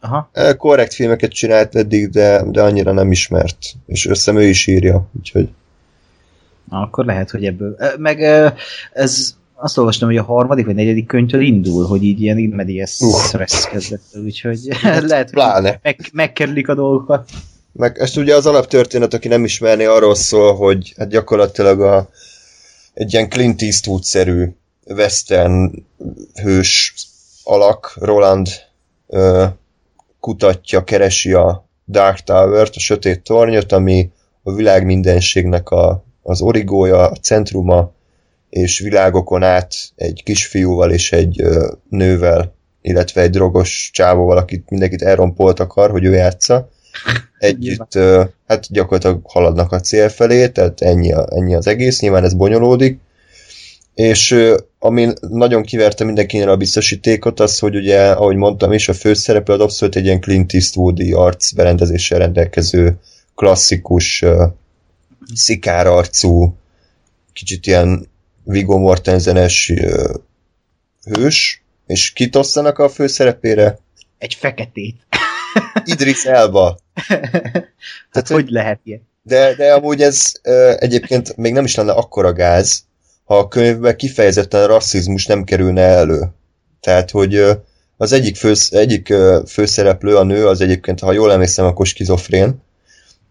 [0.00, 0.30] Aha.
[0.56, 3.58] Korrekt filmeket csinált eddig, de, de annyira nem ismert.
[3.86, 5.48] És összem ő is írja, úgyhogy...
[6.70, 7.76] Na, akkor lehet, hogy ebből...
[7.98, 8.22] Meg
[8.92, 13.20] ez azt olvastam, hogy a harmadik vagy negyedik könyvtől indul, hogy így ilyen immediate uh.
[13.26, 14.58] stressz kezdett, úgyhogy
[15.10, 15.78] lehet, Pláne.
[15.82, 17.30] meg, megkerülik a dolgokat.
[17.76, 22.08] Meg ezt ugye az alaptörténet, aki nem ismerné, arról szól, hogy hát gyakorlatilag a,
[22.94, 24.48] egy ilyen Clint Eastwood-szerű
[24.86, 25.72] western
[26.42, 26.94] hős
[27.44, 28.48] alak, Roland
[29.06, 29.44] ö,
[30.20, 34.10] kutatja, keresi a Dark Tower-t, a sötét tornyot, ami
[34.42, 37.92] a világ mindenségnek a, az origója, a centruma,
[38.50, 45.02] és világokon át egy kisfiúval és egy ö, nővel, illetve egy drogos csávóval, akit mindenkit
[45.02, 46.68] elrompolt akar, hogy ő játsza.
[47.38, 52.24] Együtt, ö, hát gyakorlatilag haladnak a cél felé, tehát ennyi, a, ennyi az egész, nyilván
[52.24, 52.98] ez bonyolódik.
[53.94, 54.36] És
[54.78, 59.60] ami nagyon kiverte mindenkinél a biztosítékot, az, hogy ugye, ahogy mondtam is, a főszereplő az
[59.60, 62.98] abszolút egy ilyen Clint Eastwoodi arc berendezéssel rendelkező
[63.34, 64.42] klasszikus, uh,
[65.34, 66.56] szikárarcú,
[67.32, 68.08] kicsit ilyen
[68.44, 70.14] Viggo Mortensenes uh,
[71.02, 73.78] hős, és kit osszanak a főszerepére?
[74.18, 74.96] Egy feketét.
[75.86, 76.78] Idris Elba.
[76.94, 77.72] hát
[78.12, 79.08] Tehát, hogy lehet ilyen?
[79.22, 80.32] De, de amúgy ez
[80.78, 82.84] egyébként még nem is lenne akkora gáz,
[83.24, 86.28] ha a könyvben kifejezetten rasszizmus nem kerülne elő.
[86.80, 87.44] Tehát, hogy
[87.96, 89.14] az egyik, fősz, egyik
[89.46, 92.62] főszereplő, a nő, az egyébként, ha jól emlékszem, akkor skizofrén,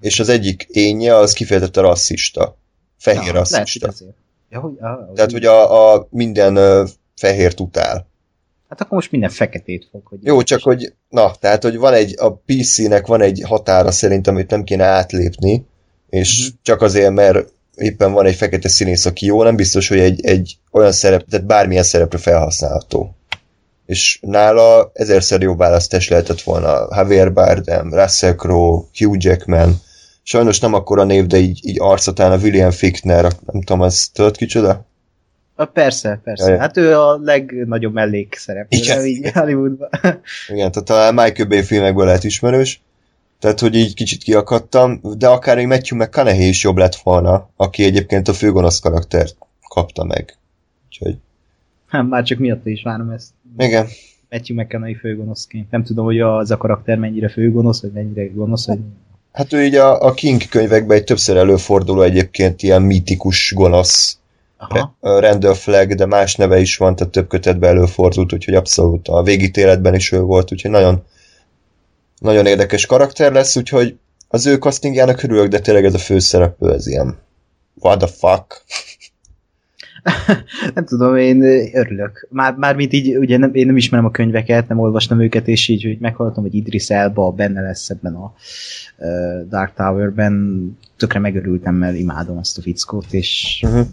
[0.01, 2.57] és az egyik énje az kifejezetten rasszista.
[2.97, 3.87] Fehér ja, rasszista.
[3.87, 4.15] Lehet,
[4.49, 8.07] ja, hogy, ah, Tehát, hogy a, a minden fehért utál.
[8.69, 10.01] Hát akkor most minden feketét fog.
[10.05, 14.27] Hogy Jó, csak hogy, na, tehát, hogy van egy, a PC-nek van egy határa szerint,
[14.27, 15.65] amit nem kéne átlépni,
[16.09, 16.55] és mm-hmm.
[16.61, 20.57] csak azért, mert éppen van egy fekete színész, aki jó, nem biztos, hogy egy, egy
[20.71, 23.15] olyan szerep, tehát bármilyen szerepre felhasználható.
[23.85, 29.81] És nála ezerszer jobb választás lehetett volna Javier Bardem, Russell Crowe, Hugh Jackman,
[30.23, 34.37] sajnos nem akkora név, de így, így arcatán a William Fichtner, nem tudom, az tudod
[34.37, 34.85] kicsoda?
[35.55, 36.49] A, persze, persze.
[36.49, 36.59] Jaj.
[36.59, 39.05] Hát ő a legnagyobb mellékszereplő, Igen.
[39.05, 39.89] így Hollywoodban.
[40.53, 42.81] Igen, tehát talán Michael Bay filmekből lehet ismerős.
[43.39, 47.83] Tehát, hogy így kicsit kiakadtam, de akár egy Matthew McConaughey is jobb lett volna, aki
[47.83, 49.35] egyébként a főgonosz karaktert
[49.69, 50.37] kapta meg.
[50.85, 51.17] Úgyhogy...
[51.87, 53.29] Hát már csak miatt is várom ezt.
[53.57, 53.87] Igen.
[54.29, 55.71] Matthew McConaughey főgonoszként.
[55.71, 58.79] Nem tudom, hogy az a karakter mennyire főgonosz, vagy mennyire gonosz, vagy...
[59.31, 64.19] Hát ő így a, a King könyvekben egy többször előforduló egyébként ilyen mítikus gonosz
[64.57, 64.95] Aha.
[64.99, 69.95] Randall Flag, de más neve is van, tehát több kötetben előfordult, úgyhogy abszolút a végítéletben
[69.95, 71.03] is ő volt, úgyhogy nagyon
[72.19, 73.97] nagyon érdekes karakter lesz, úgyhogy
[74.27, 77.17] az ő castingjának örülök, de tényleg ez a főszereplő, ez ilyen
[77.79, 78.63] what the fuck.
[80.75, 81.41] nem tudom, én
[81.75, 82.27] örülök.
[82.31, 85.67] Már, már mint így, ugye nem, én nem ismerem a könyveket, nem olvastam őket, és
[85.67, 88.33] így, hogy meghallottam, hogy Idris Elba benne lesz ebben a
[88.97, 93.87] uh, Dark Tower-ben, tökre megörültem, mert imádom azt a fickót, és uh-huh.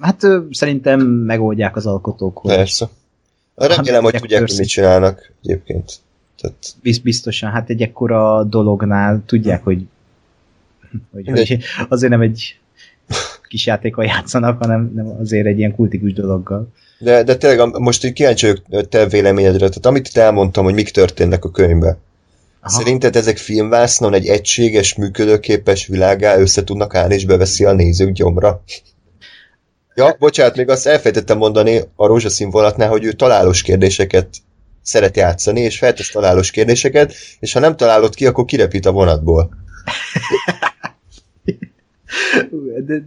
[0.00, 2.38] Hát szerintem megoldják az alkotók.
[2.38, 2.88] Hogy Persze.
[3.54, 5.92] Remélem, hogy tudják, hogy mit csinálnak egyébként.
[6.40, 6.56] Tehát...
[7.02, 9.86] Biztosan, hát egy ekkora dolognál tudják, hogy,
[11.12, 12.58] hogy, hogy azért nem egy
[13.48, 16.68] kis játékkal játszanak, hanem nem azért egy ilyen kultikus dologgal.
[16.98, 20.90] De, de tényleg most így kíváncsi vagyok te véleményedre, tehát amit itt elmondtam, hogy mik
[20.90, 21.98] történnek a könyvben.
[22.60, 22.78] Aha.
[22.78, 28.62] Szerinted ezek filmvásznon egy egységes, működőképes világá össze tudnak állni, és beveszi a nézők gyomra?
[29.94, 34.28] Ja, bocsánat, még azt elfejtettem mondani a rózsaszín vonatnál, hogy ő találós kérdéseket
[34.82, 39.50] szeret játszani, és feltesz találós kérdéseket, és ha nem találod ki, akkor kirepít a vonatból.
[42.86, 43.04] de, de,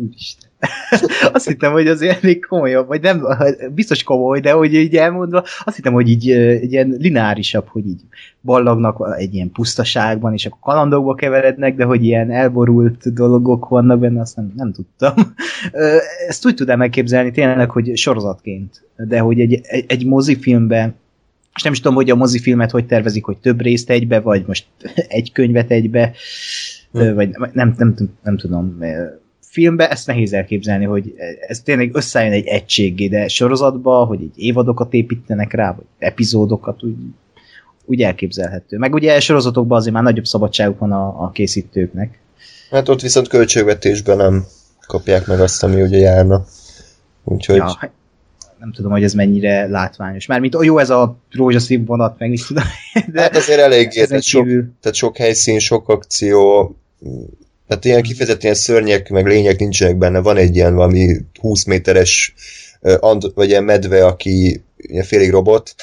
[0.00, 0.49] úristen.
[1.32, 3.26] Azt hittem, hogy azért még komolyabb, vagy nem,
[3.74, 8.00] biztos komoly, de hogy így elmondva, azt hittem, hogy így egy ilyen lineárisabb, hogy így
[8.40, 14.20] ballagnak egy ilyen pusztaságban, és akkor kalandokba keverednek, de hogy ilyen elborult dolgok vannak benne,
[14.20, 15.14] azt nem, nem tudtam.
[16.28, 20.94] Ezt úgy tudom megképzelni tényleg, hogy sorozatként, de hogy egy, egy, egy mozifilmben
[21.54, 24.66] és nem is tudom, hogy a mozifilmet hogy tervezik, hogy több részt egybe, vagy most
[25.08, 26.12] egy könyvet egybe,
[26.92, 27.14] hmm.
[27.14, 28.78] vagy nem, nem, nem, nem tudom.
[29.50, 31.14] Filmbe ezt nehéz elképzelni, hogy
[31.48, 36.94] ez tényleg összejön egy egységgé, de sorozatba, hogy egy évadokat építenek rá, vagy epizódokat, úgy,
[37.84, 38.76] úgy elképzelhető.
[38.78, 42.18] Meg ugye sorozatokban azért már nagyobb szabadságuk van a, a készítőknek.
[42.70, 44.44] Hát ott viszont költségvetésben nem
[44.86, 46.44] kapják meg azt, ami ugye járna.
[47.24, 47.56] Úgyhogy...
[47.56, 47.92] Ja, hát
[48.58, 50.26] nem tudom, hogy ez mennyire látványos.
[50.26, 52.64] Mármint jó ez a rózsaszín vonat, meg mit tudom.
[53.12, 54.46] De hát azért eléggé, tehát sok,
[54.80, 56.74] tehát sok helyszín, sok akció,
[57.70, 60.20] tehát ilyen kifejezetten ilyen szörnyek, meg lények nincsenek benne.
[60.20, 62.34] Van egy ilyen valami 20 méteres
[62.80, 65.74] and, vagy ilyen medve, aki ilyen félig robot.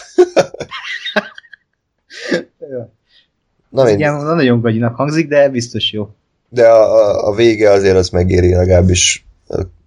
[3.69, 6.09] Na, Igen, nagyon gagyinak hangzik, de biztos jó.
[6.49, 9.25] De a, a, a vége azért az megéri legalábbis.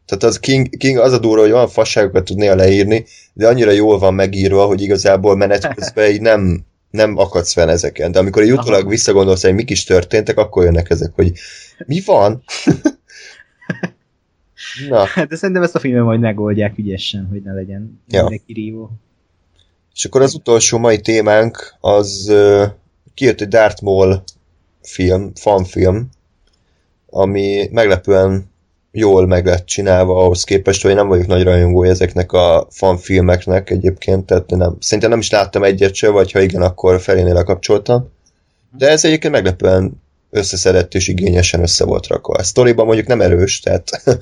[0.06, 3.98] Tehát az King, King az a durva, hogy olyan fasságokat tudnél leírni, de annyira jól
[3.98, 8.12] van megírva, hogy igazából menet közben így nem, nem akadsz fel ezeken.
[8.12, 11.32] De amikor egy utólag visszagondolsz, hogy mik is történtek, akkor jönnek ezek, hogy
[11.86, 12.42] mi van?
[14.88, 15.04] Na.
[15.28, 18.40] De szerintem ezt a filmet majd megoldják ügyesen, hogy ne legyen ja.
[18.46, 18.90] kirívó.
[19.94, 22.64] És akkor az utolsó mai témánk az uh,
[23.14, 24.22] kijött egy Darth Maul
[24.82, 26.08] film, fanfilm,
[27.10, 28.49] ami meglepően
[28.92, 34.26] jól meg lett csinálva ahhoz képest, hogy nem vagyok nagy rajongója ezeknek a fanfilmeknek egyébként,
[34.26, 38.10] tehát nem, szerintem nem is láttam egyet se, vagy ha igen, akkor felénél lekapcsoltam.
[38.78, 42.34] De ez egyébként meglepően összeszedett és igényesen össze volt rakva.
[42.34, 43.90] A sztoriban mondjuk nem erős, tehát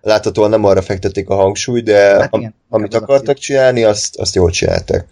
[0.00, 4.34] láthatóan nem arra fektették a hangsúlyt, de hát igen, am, amit akartak csinálni, azt, azt
[4.34, 5.06] jól csináltak.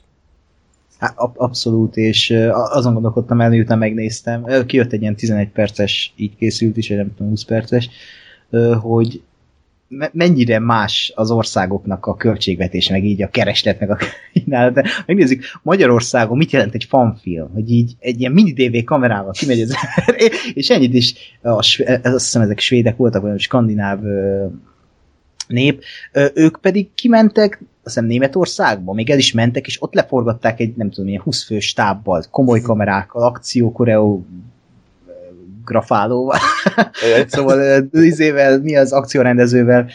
[0.98, 6.76] Hát, abszolút, és azon gondolkodtam el, miután megnéztem, kijött egy ilyen 11 perces, így készült
[6.76, 7.88] is, vagy nem tudom, 20 perces,
[8.80, 9.22] hogy
[10.12, 13.98] mennyire más az országoknak a költségvetése, meg így a kereslet, meg a
[14.32, 14.86] kínálat.
[15.06, 19.74] Megnézzük, Magyarországon mit jelent egy fanfilm, hogy így egy ilyen mini DV kamerával kimegy az
[20.54, 24.00] és ennyit is, azt hiszem ezek svédek voltak, vagy skandináv
[25.46, 25.82] nép,
[26.34, 30.90] ők pedig kimentek, azt hiszem Németországba, még el is mentek, és ott leforgatták egy, nem
[30.90, 34.26] tudom, ilyen 20 fős stábbal, komoly kamerákkal, akció, koreó,
[35.66, 36.38] grafálóval.
[37.26, 39.88] szóval izével, mi az akciórendezővel.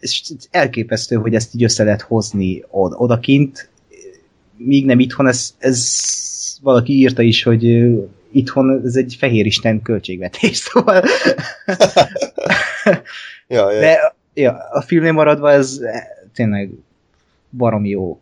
[0.00, 3.68] És elképesztő, hogy ezt így össze lehet hozni od odakint,
[4.56, 5.98] míg nem itthon, ez, ez
[6.62, 7.64] valaki írta is, hogy
[8.32, 11.02] itthon ez egy fehér isten költségvetés, szóval...
[13.48, 13.80] ja, ja.
[13.80, 15.80] De ja, a filmnél maradva ez
[16.34, 16.70] tényleg
[17.50, 18.20] barom jó.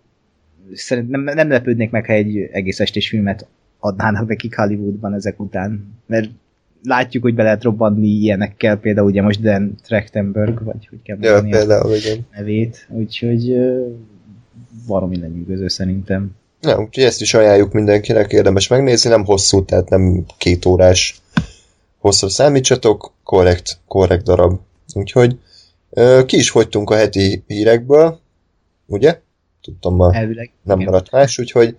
[0.74, 3.47] Szerintem nem, nem lepődnék meg, ha egy egész estés filmet
[3.79, 5.95] adnának nekik Hollywoodban ezek után.
[6.07, 6.31] Mert
[6.83, 11.49] látjuk, hogy be lehet robbanni ilyenekkel, például ugye most Dan Trachtenberg, vagy hogy kell mondani
[11.49, 12.27] ja, például, a igen.
[12.37, 13.57] nevét, úgyhogy
[14.87, 16.31] valami lenyűgöző szerintem.
[16.61, 21.20] Ja, úgyhogy ezt is ajánljuk mindenkinek, érdemes megnézni, nem hosszú, tehát nem két órás
[21.99, 24.59] hosszra számítsatok, korrekt, korrekt darab.
[24.93, 25.39] Úgyhogy
[26.27, 28.18] ki is fogytunk a heti hírekből,
[28.87, 29.20] ugye?
[29.62, 30.91] Tudtam ma Elvileg, nem igen.
[30.91, 31.77] maradt más, úgyhogy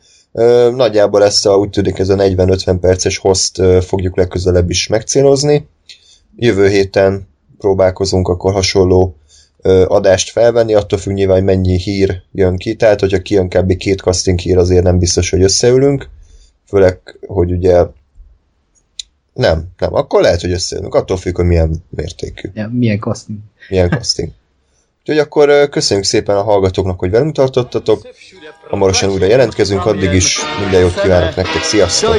[0.75, 5.67] Nagyjából ezt a, úgy tűnik ez a 40-50 perces host fogjuk legközelebb is megcélozni.
[6.35, 7.27] Jövő héten
[7.57, 9.15] próbálkozunk akkor hasonló
[9.87, 13.77] adást felvenni, attól függ nyilván, hogy mennyi hír jön ki, tehát hogyha kijön kb.
[13.77, 16.09] két casting hír, azért nem biztos, hogy összeülünk,
[16.67, 17.85] főleg, hogy ugye
[19.33, 22.49] nem, nem, akkor lehet, hogy összeülünk, attól függ, hogy milyen mértékű.
[22.53, 23.39] Ja, milyen casting.
[23.69, 24.31] Milyen casting.
[25.09, 28.01] Úgyhogy akkor köszönjük szépen a hallgatóknak, hogy velünk tartottatok.
[28.69, 32.15] Hamarosan újra jelentkezünk, addig is minden jót kívánok nektek, sziasztok!